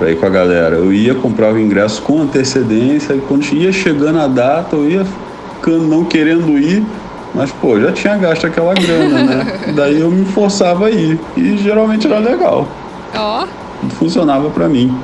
pra 0.00 0.10
ir 0.10 0.16
com 0.16 0.24
a 0.24 0.30
galera, 0.30 0.76
eu 0.76 0.90
ia 0.90 1.14
comprar 1.14 1.52
o 1.52 1.60
ingresso 1.60 2.00
com 2.00 2.22
antecedência 2.22 3.12
e 3.12 3.20
quando 3.20 3.44
ia 3.52 3.70
chegando 3.70 4.18
a 4.18 4.26
data, 4.26 4.74
eu 4.74 4.88
ia 4.88 5.04
ficando 5.56 5.86
não 5.86 6.06
querendo 6.06 6.58
ir, 6.58 6.82
mas 7.34 7.52
pô, 7.52 7.78
já 7.78 7.92
tinha 7.92 8.16
gasto 8.16 8.46
aquela 8.46 8.72
grana, 8.72 9.22
né? 9.22 9.60
Daí 9.76 10.00
eu 10.00 10.10
me 10.10 10.24
forçava 10.24 10.86
a 10.86 10.90
ir. 10.90 11.20
E 11.36 11.58
geralmente 11.58 12.06
era 12.06 12.18
legal. 12.18 12.66
Ó. 13.14 13.44
Funcionava 13.98 14.50
pra 14.50 14.68
mim. 14.68 14.94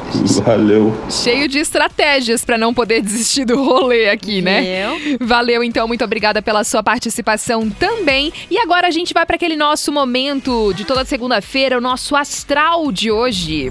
Valeu. 0.45 0.95
Cheio 1.11 1.49
de 1.49 1.59
estratégias 1.59 2.45
para 2.45 2.59
não 2.59 2.75
poder 2.75 3.01
desistir 3.03 3.45
do 3.45 3.63
rolê 3.63 4.11
aqui, 4.11 4.43
né? 4.43 4.87
Valeu, 5.21 5.63
então, 5.63 5.89
muito 5.89 6.05
obrigada 6.05 6.43
pela 6.43 6.65
sua 6.65 6.83
participação 6.83 7.69
também. 7.71 8.33
E 8.51 8.59
agora 8.59 8.87
a 8.89 8.91
gente 8.91 9.15
vai 9.15 9.25
para 9.25 9.37
aquele 9.37 9.57
nosso 9.57 9.93
momento 9.93 10.73
de 10.75 10.85
toda 10.85 11.05
segunda-feira, 11.05 11.79
o 11.79 11.81
nosso 11.81 12.15
astral 12.17 12.91
de 12.93 13.11
hoje. 13.11 13.71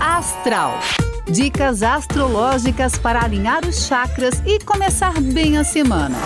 Astral. 0.00 0.78
Dicas 1.28 1.82
astrológicas 1.82 2.98
para 2.98 3.22
alinhar 3.22 3.64
os 3.66 3.86
chakras 3.86 4.42
e 4.46 4.58
começar 4.64 5.20
bem 5.20 5.58
a 5.58 5.64
semana. 5.64 6.18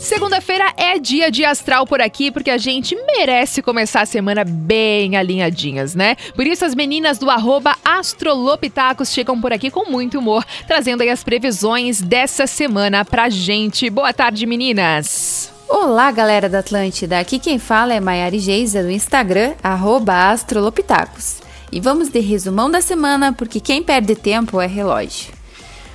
Segunda-feira 0.00 0.72
é 0.76 0.98
dia 0.98 1.30
de 1.30 1.44
astral 1.44 1.86
por 1.86 2.00
aqui, 2.00 2.30
porque 2.30 2.50
a 2.50 2.58
gente 2.58 2.94
merece 2.94 3.62
começar 3.62 4.02
a 4.02 4.06
semana 4.06 4.44
bem 4.44 5.16
alinhadinhas, 5.16 5.94
né? 5.94 6.14
Por 6.36 6.46
isso 6.46 6.64
as 6.64 6.74
meninas 6.74 7.18
do 7.18 7.30
arroba 7.30 7.74
Astrolopitacos 7.84 9.10
chegam 9.10 9.40
por 9.40 9.52
aqui 9.52 9.70
com 9.70 9.90
muito 9.90 10.18
humor, 10.18 10.44
trazendo 10.66 11.02
aí 11.02 11.08
as 11.08 11.24
previsões 11.24 12.00
dessa 12.02 12.46
semana 12.46 13.04
pra 13.04 13.30
gente. 13.30 13.88
Boa 13.88 14.12
tarde, 14.12 14.46
meninas! 14.46 15.50
Olá, 15.66 16.10
galera 16.12 16.48
da 16.48 16.58
Atlântida. 16.58 17.18
Aqui 17.18 17.38
quem 17.38 17.58
fala 17.58 17.94
é 17.94 17.98
Maiara 17.98 18.38
Geisa 18.38 18.82
do 18.82 18.90
Instagram, 18.90 19.54
arroba 19.62 20.30
Astrolopitacos. 20.30 21.43
E 21.74 21.80
vamos 21.80 22.08
de 22.08 22.20
resumão 22.20 22.70
da 22.70 22.80
semana, 22.80 23.32
porque 23.32 23.58
quem 23.58 23.82
perde 23.82 24.14
tempo 24.14 24.60
é 24.60 24.66
relógio. 24.68 25.32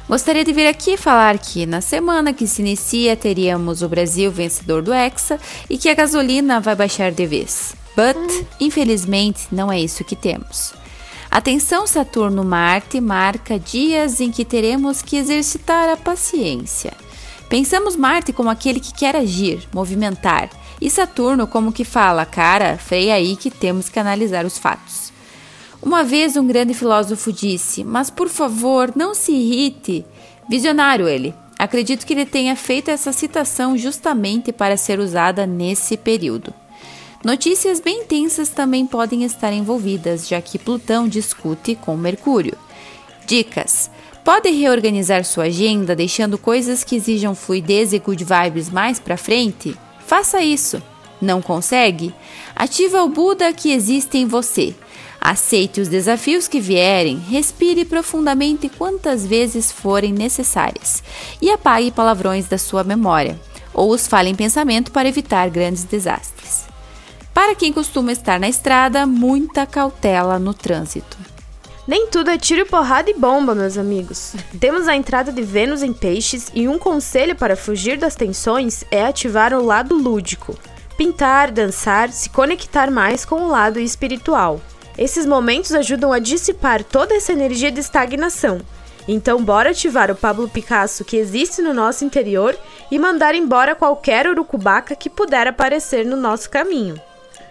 Gostaria 0.10 0.44
de 0.44 0.52
vir 0.52 0.68
aqui 0.68 0.98
falar 0.98 1.40
que 1.40 1.66
na 1.66 1.80
semana 1.80 2.34
que 2.34 2.46
se 2.46 2.62
inicia 2.62 3.16
teríamos 3.16 3.82
o 3.82 3.88
Brasil 3.88 4.30
vencedor 4.30 4.82
do 4.82 4.94
Hexa 4.94 5.40
e 5.70 5.78
que 5.78 5.88
a 5.88 5.94
gasolina 5.94 6.60
vai 6.60 6.76
baixar 6.76 7.14
de 7.14 7.26
vez. 7.26 7.74
But, 7.96 8.46
infelizmente, 8.60 9.48
não 9.54 9.72
é 9.72 9.80
isso 9.80 10.04
que 10.04 10.18
temos. 10.18 10.74
Atenção 11.32 11.88
Saturno-Marte 11.88 13.00
marca 13.00 13.58
dias 13.58 14.20
em 14.20 14.32
que 14.32 14.44
teremos 14.44 15.02
que 15.02 15.16
exercitar 15.16 15.88
a 15.88 15.96
paciência. 15.96 16.92
Pensamos 17.48 17.96
Marte 17.96 18.34
como 18.34 18.50
aquele 18.50 18.82
que 18.82 18.94
quer 18.94 19.16
agir, 19.16 19.66
movimentar, 19.72 20.50
e 20.82 20.90
Saturno 20.90 21.48
como 21.48 21.72
que 21.72 21.86
fala, 21.86 22.26
cara, 22.26 22.78
freia 22.78 23.14
aí 23.14 23.38
que 23.38 23.50
temos 23.50 23.88
que 23.88 23.98
analisar 23.98 24.46
os 24.46 24.58
fatos. 24.58 25.09
Uma 25.82 26.04
vez 26.04 26.36
um 26.36 26.46
grande 26.46 26.74
filósofo 26.74 27.32
disse: 27.32 27.84
Mas 27.84 28.10
por 28.10 28.28
favor, 28.28 28.92
não 28.96 29.16
se 29.16 29.32
irrite. 29.32 30.06
Visionário 30.50 31.08
ele. 31.08 31.34
Acredito 31.58 32.06
que 32.06 32.14
ele 32.14 32.26
tenha 32.26 32.56
feito 32.56 32.90
essa 32.90 33.12
citação 33.12 33.78
justamente 33.78 34.52
para 34.52 34.78
ser 34.78 35.00
usada 35.00 35.46
nesse 35.46 35.98
período. 35.98 36.54
Notícias 37.24 37.82
bem 37.82 38.06
tensas 38.06 38.48
também 38.48 38.86
podem 38.86 39.24
estar 39.26 39.52
envolvidas, 39.52 40.28
já 40.28 40.42
que 40.42 40.58
Plutão 40.58 41.08
discute 41.08 41.76
com 41.76 41.96
Mercúrio. 41.98 42.58
Dicas: 43.26 43.90
Pode 44.24 44.50
reorganizar 44.50 45.24
sua 45.26 45.46
agenda 45.46 45.96
deixando 45.96 46.38
coisas 46.38 46.84
que 46.84 46.96
exijam 46.96 47.36
fluidez 47.36 47.94
e 47.94 48.00
good 48.00 48.24
vibes 48.24 48.70
mais 48.70 49.00
para 49.00 49.18
frente? 49.18 49.76
Faça 50.06 50.42
isso. 50.42 50.82
Não 51.22 51.42
consegue? 51.42 52.14
Ativa 52.56 53.04
o 53.04 53.10
Buda 53.10 53.52
que 53.52 53.72
existe 53.72 54.18
em 54.18 54.26
você. 54.26 54.74
Aceite 55.22 55.82
os 55.82 55.88
desafios 55.88 56.48
que 56.48 56.62
vierem, 56.62 57.18
respire 57.18 57.84
profundamente 57.84 58.70
quantas 58.70 59.26
vezes 59.26 59.72
forem 59.72 60.14
necessárias 60.14 61.04
e 61.42 61.52
apague 61.52 61.92
palavrões 61.92 62.48
da 62.48 62.58
sua 62.58 62.84
memória, 62.84 63.40
ou 63.74 63.92
os 63.92 64.08
fale 64.08 64.30
em 64.30 64.36
pensamento 64.36 64.92
para 64.92 65.10
evitar 65.10 65.50
grandes 65.50 65.84
desastres. 65.84 66.68
Para 67.34 67.54
quem 67.54 67.74
costuma 67.74 68.12
estar 68.12 68.40
na 68.40 68.50
estrada, 68.50 69.06
muita 69.06 69.66
cautela 69.66 70.40
no 70.40 70.54
trânsito. 70.54 71.18
Nem 71.88 72.08
tudo 72.08 72.30
é 72.30 72.38
tiro, 72.38 72.66
porrada 72.66 73.10
e 73.10 73.16
bomba, 73.16 73.56
meus 73.56 73.78
amigos. 73.78 74.36
Temos 74.60 74.88
a 74.88 74.96
entrada 74.96 75.32
de 75.32 75.42
Vênus 75.42 75.82
em 75.82 75.92
Peixes 75.92 76.52
e 76.54 76.68
um 76.68 76.78
conselho 76.78 77.36
para 77.36 77.56
fugir 77.56 77.98
das 77.98 78.16
tensões 78.16 78.84
é 78.92 79.04
ativar 79.04 79.54
o 79.54 79.66
lado 79.66 79.96
lúdico. 79.96 80.56
Pintar, 80.96 81.50
dançar, 81.50 82.12
se 82.12 82.30
conectar 82.30 82.92
mais 82.92 83.26
com 83.26 83.42
o 83.42 83.48
lado 83.48 83.80
espiritual. 83.80 84.62
Esses 85.00 85.26
momentos 85.26 85.74
ajudam 85.74 86.12
a 86.12 86.20
dissipar 86.20 86.84
toda 86.84 87.16
essa 87.16 87.32
energia 87.32 87.72
de 87.72 87.80
estagnação. 87.80 88.60
Então, 89.08 89.42
bora 89.42 89.70
ativar 89.70 90.12
o 90.12 90.16
Pablo 90.16 90.50
Picasso 90.50 91.06
que 91.06 91.16
existe 91.16 91.62
no 91.62 91.74
nosso 91.74 92.04
interior 92.04 92.54
e 92.92 93.00
mandar 93.00 93.34
embora 93.34 93.74
qualquer 93.74 94.28
urucubaca 94.28 94.98
que 94.98 95.10
puder 95.10 95.48
aparecer 95.48 96.06
no 96.06 96.18
nosso 96.18 96.50
caminho. 96.50 97.00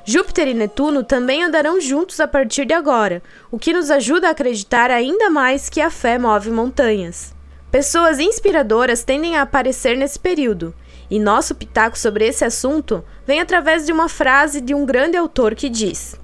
Júpiter 0.04 0.46
e 0.46 0.52
Netuno 0.52 1.02
também 1.02 1.42
andarão 1.42 1.80
juntos 1.80 2.20
a 2.20 2.28
partir 2.28 2.66
de 2.66 2.74
agora, 2.74 3.22
o 3.50 3.58
que 3.58 3.72
nos 3.72 3.90
ajuda 3.90 4.28
a 4.28 4.32
acreditar 4.32 4.90
ainda 4.90 5.30
mais 5.30 5.70
que 5.70 5.80
a 5.80 5.90
fé 5.90 6.18
move 6.18 6.50
montanhas. 6.50 7.34
Pessoas 7.70 8.18
inspiradoras 8.18 9.02
tendem 9.02 9.38
a 9.38 9.42
aparecer 9.42 9.96
nesse 9.96 10.18
período, 10.18 10.74
e 11.11 11.18
nosso 11.18 11.54
pitaco 11.54 11.98
sobre 11.98 12.26
esse 12.26 12.44
assunto 12.44 13.02
vem 13.26 13.40
através 13.40 13.87
de 13.87 13.92
uma 13.92 14.08
frase 14.08 14.61
de 14.61 14.74
um 14.74 14.84
grande 14.84 15.16
autor 15.16 15.54
que 15.54 15.70
diz: 15.70 16.14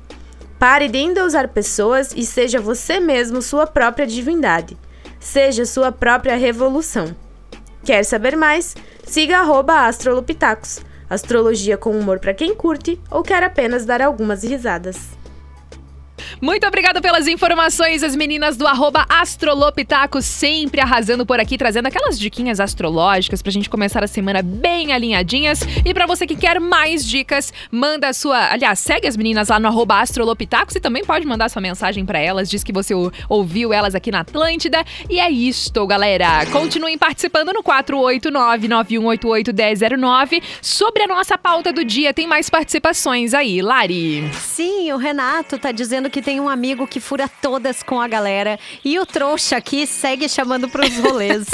Pare 0.64 0.88
de 0.88 0.96
endeusar 0.96 1.48
pessoas 1.48 2.14
e 2.16 2.24
seja 2.24 2.58
você 2.58 2.98
mesmo 2.98 3.42
sua 3.42 3.66
própria 3.66 4.06
divindade. 4.06 4.78
Seja 5.20 5.66
sua 5.66 5.92
própria 5.92 6.36
revolução. 6.36 7.14
Quer 7.84 8.02
saber 8.02 8.34
mais? 8.34 8.74
Siga 9.06 9.42
astrolopitacos. 9.86 10.80
Astrologia 11.10 11.76
com 11.76 11.90
humor 11.90 12.18
para 12.18 12.32
quem 12.32 12.54
curte 12.54 12.98
ou 13.10 13.22
quer 13.22 13.42
apenas 13.42 13.84
dar 13.84 14.00
algumas 14.00 14.42
risadas. 14.42 14.96
Muito 16.40 16.66
obrigada 16.66 17.00
pelas 17.00 17.26
informações, 17.26 18.02
as 18.02 18.16
meninas 18.16 18.56
do 18.56 18.66
arroba 18.66 19.04
Astrolopitaco, 19.08 20.20
sempre 20.22 20.80
arrasando 20.80 21.24
por 21.24 21.38
aqui, 21.40 21.56
trazendo 21.56 21.86
aquelas 21.86 22.18
diquinhas 22.18 22.60
astrológicas 22.60 23.42
pra 23.42 23.52
gente 23.52 23.70
começar 23.70 24.02
a 24.02 24.06
semana 24.06 24.42
bem 24.42 24.92
alinhadinhas. 24.92 25.60
E 25.84 25.94
pra 25.94 26.06
você 26.06 26.26
que 26.26 26.36
quer 26.36 26.60
mais 26.60 27.06
dicas, 27.06 27.52
manda 27.70 28.08
a 28.08 28.12
sua. 28.12 28.52
Aliás, 28.52 28.78
segue 28.78 29.06
as 29.06 29.16
meninas 29.16 29.48
lá 29.48 29.58
no 29.58 29.68
arroba 29.68 30.00
Astrolopitacos 30.00 30.76
e 30.76 30.80
também 30.80 31.04
pode 31.04 31.26
mandar 31.26 31.48
sua 31.48 31.62
mensagem 31.62 32.04
pra 32.04 32.18
elas, 32.18 32.50
diz 32.50 32.64
que 32.64 32.72
você 32.72 32.94
ouviu 33.28 33.72
elas 33.72 33.94
aqui 33.94 34.10
na 34.10 34.20
Atlântida. 34.20 34.84
E 35.08 35.20
é 35.20 35.30
isto, 35.30 35.86
galera. 35.86 36.44
Continuem 36.52 36.98
participando 36.98 37.52
no 37.52 37.62
489-9188-1009. 37.62 40.42
Sobre 40.60 41.02
a 41.02 41.06
nossa 41.06 41.38
pauta 41.38 41.72
do 41.72 41.84
dia, 41.84 42.12
tem 42.12 42.26
mais 42.26 42.50
participações 42.50 43.32
aí, 43.34 43.62
Lari. 43.62 44.28
Sim, 44.32 44.90
o 44.92 44.96
Renato 44.96 45.58
tá 45.58 45.70
dizendo 45.72 46.08
que 46.10 46.13
tem 46.22 46.40
um 46.40 46.48
amigo 46.48 46.86
que 46.86 47.00
fura 47.00 47.28
todas 47.42 47.82
com 47.82 48.00
a 48.00 48.08
galera. 48.08 48.58
E 48.84 48.98
o 48.98 49.06
trouxa 49.06 49.56
aqui 49.56 49.86
segue 49.86 50.28
chamando 50.28 50.68
pros 50.68 50.96
rolês. 50.98 51.46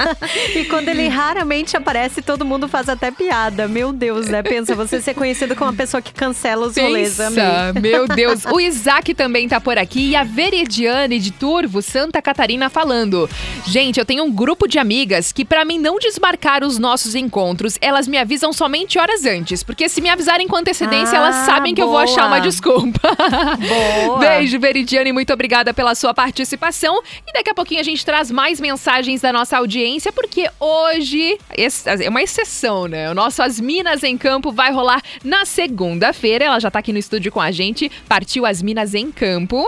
e 0.54 0.64
quando 0.66 0.88
ele 0.88 1.08
raramente 1.08 1.76
aparece, 1.76 2.22
todo 2.22 2.44
mundo 2.44 2.68
faz 2.68 2.88
até 2.88 3.10
piada. 3.10 3.66
Meu 3.68 3.92
Deus, 3.92 4.28
né? 4.28 4.42
Pensa, 4.42 4.74
você 4.74 5.00
ser 5.00 5.14
conhecido 5.14 5.54
como 5.56 5.70
uma 5.70 5.76
pessoa 5.76 6.00
que 6.02 6.12
cancela 6.12 6.66
os 6.66 6.76
rolês, 6.76 7.16
Pensa, 7.16 7.26
amei. 7.26 7.82
meu 7.82 8.06
Deus. 8.14 8.44
O 8.46 8.60
Isaac 8.60 9.14
também 9.14 9.48
tá 9.48 9.60
por 9.60 9.78
aqui 9.78 10.10
e 10.10 10.16
a 10.16 10.24
Veridiane 10.24 11.18
de 11.18 11.30
Turvo, 11.32 11.82
Santa 11.82 12.20
Catarina, 12.22 12.68
falando. 12.70 13.28
Gente, 13.66 13.98
eu 13.98 14.04
tenho 14.06 14.24
um 14.24 14.30
grupo 14.32 14.66
de 14.68 14.78
amigas 14.78 15.32
que, 15.32 15.44
pra 15.44 15.64
mim 15.64 15.78
não 15.78 15.98
desmarcar 15.98 16.64
os 16.64 16.78
nossos 16.78 17.14
encontros, 17.14 17.78
elas 17.80 18.06
me 18.08 18.16
avisam 18.18 18.52
somente 18.52 18.98
horas 18.98 19.24
antes. 19.24 19.62
Porque 19.62 19.88
se 19.88 20.00
me 20.00 20.08
avisarem 20.08 20.46
com 20.48 20.56
antecedência, 20.56 21.14
Ah, 21.18 21.22
elas 21.22 21.34
sabem 21.46 21.74
que 21.74 21.82
eu 21.82 21.88
vou 21.88 21.98
achar 21.98 22.22
boa. 22.22 22.26
uma 22.28 22.40
desculpa. 22.40 23.00
Boa. 23.00 24.05
Beijo, 24.18 24.58
Veridiane, 24.58 25.12
muito 25.12 25.32
obrigada 25.32 25.74
pela 25.74 25.94
sua 25.94 26.14
participação. 26.14 27.00
E 27.26 27.32
daqui 27.32 27.50
a 27.50 27.54
pouquinho 27.54 27.80
a 27.80 27.84
gente 27.84 28.04
traz 28.04 28.30
mais 28.30 28.60
mensagens 28.60 29.20
da 29.20 29.32
nossa 29.32 29.58
audiência, 29.58 30.12
porque 30.12 30.48
hoje 30.58 31.38
é 31.50 32.08
uma 32.08 32.22
exceção, 32.22 32.86
né? 32.86 33.10
O 33.10 33.14
nosso 33.14 33.42
As 33.42 33.60
Minas 33.60 34.02
em 34.02 34.16
Campo 34.16 34.52
vai 34.52 34.72
rolar 34.72 35.02
na 35.24 35.44
segunda-feira. 35.44 36.44
Ela 36.46 36.60
já 36.60 36.70
tá 36.70 36.78
aqui 36.78 36.92
no 36.92 36.98
estúdio 36.98 37.30
com 37.32 37.40
a 37.40 37.50
gente. 37.50 37.90
Partiu 38.08 38.46
As 38.46 38.62
Minas 38.62 38.94
em 38.94 39.10
Campo. 39.10 39.64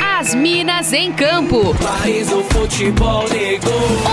As 0.00 0.34
Minas 0.34 0.92
em 0.92 1.12
Campo. 1.12 1.74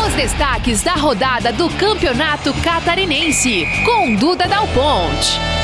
Os 0.08 0.14
destaques 0.16 0.82
da 0.82 0.94
rodada 0.94 1.52
do 1.52 1.70
Campeonato 1.72 2.54
Catarinense 2.64 3.68
com 3.86 4.16
Duda 4.16 4.48
Dal 4.48 4.68
Ponte. 4.68 5.55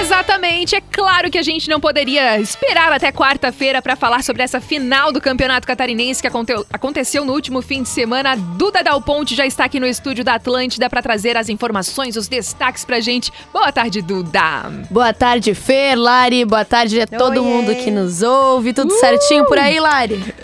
Exatamente, 0.00 0.76
é 0.76 0.80
claro 0.80 1.30
que 1.30 1.38
a 1.38 1.42
gente 1.42 1.68
não 1.68 1.80
poderia 1.80 2.38
esperar 2.38 2.92
até 2.92 3.10
quarta-feira 3.12 3.80
para 3.80 3.96
falar 3.96 4.22
sobre 4.22 4.42
essa 4.42 4.60
final 4.60 5.12
do 5.12 5.20
Campeonato 5.20 5.66
Catarinense 5.66 6.20
que 6.20 6.28
aconte 6.28 6.52
aconteceu 6.72 7.24
no 7.24 7.32
último 7.32 7.62
fim 7.62 7.82
de 7.82 7.88
semana. 7.88 8.36
Duda 8.36 8.82
Dal 8.82 9.00
Ponte 9.00 9.34
já 9.34 9.46
está 9.46 9.64
aqui 9.64 9.80
no 9.80 9.86
estúdio 9.86 10.24
da 10.24 10.34
Atlântida 10.34 10.88
para 10.90 11.00
trazer 11.02 11.36
as 11.36 11.48
informações, 11.48 12.16
os 12.16 12.28
destaques 12.28 12.84
pra 12.84 13.00
gente. 13.00 13.32
Boa 13.52 13.72
tarde, 13.72 14.02
Duda. 14.02 14.70
Boa 14.90 15.12
tarde, 15.12 15.54
Fer, 15.54 15.96
Lari. 15.96 16.44
Boa 16.44 16.64
tarde 16.64 17.00
a 17.00 17.06
todo 17.06 17.40
Oiê. 17.40 17.40
mundo 17.40 17.74
que 17.76 17.90
nos 17.90 18.22
ouve. 18.22 18.72
Tudo 18.72 18.92
Uh! 18.92 18.98
certinho 19.00 19.44
por 19.46 19.58
aí, 19.58 19.78
Lari? 19.80 20.22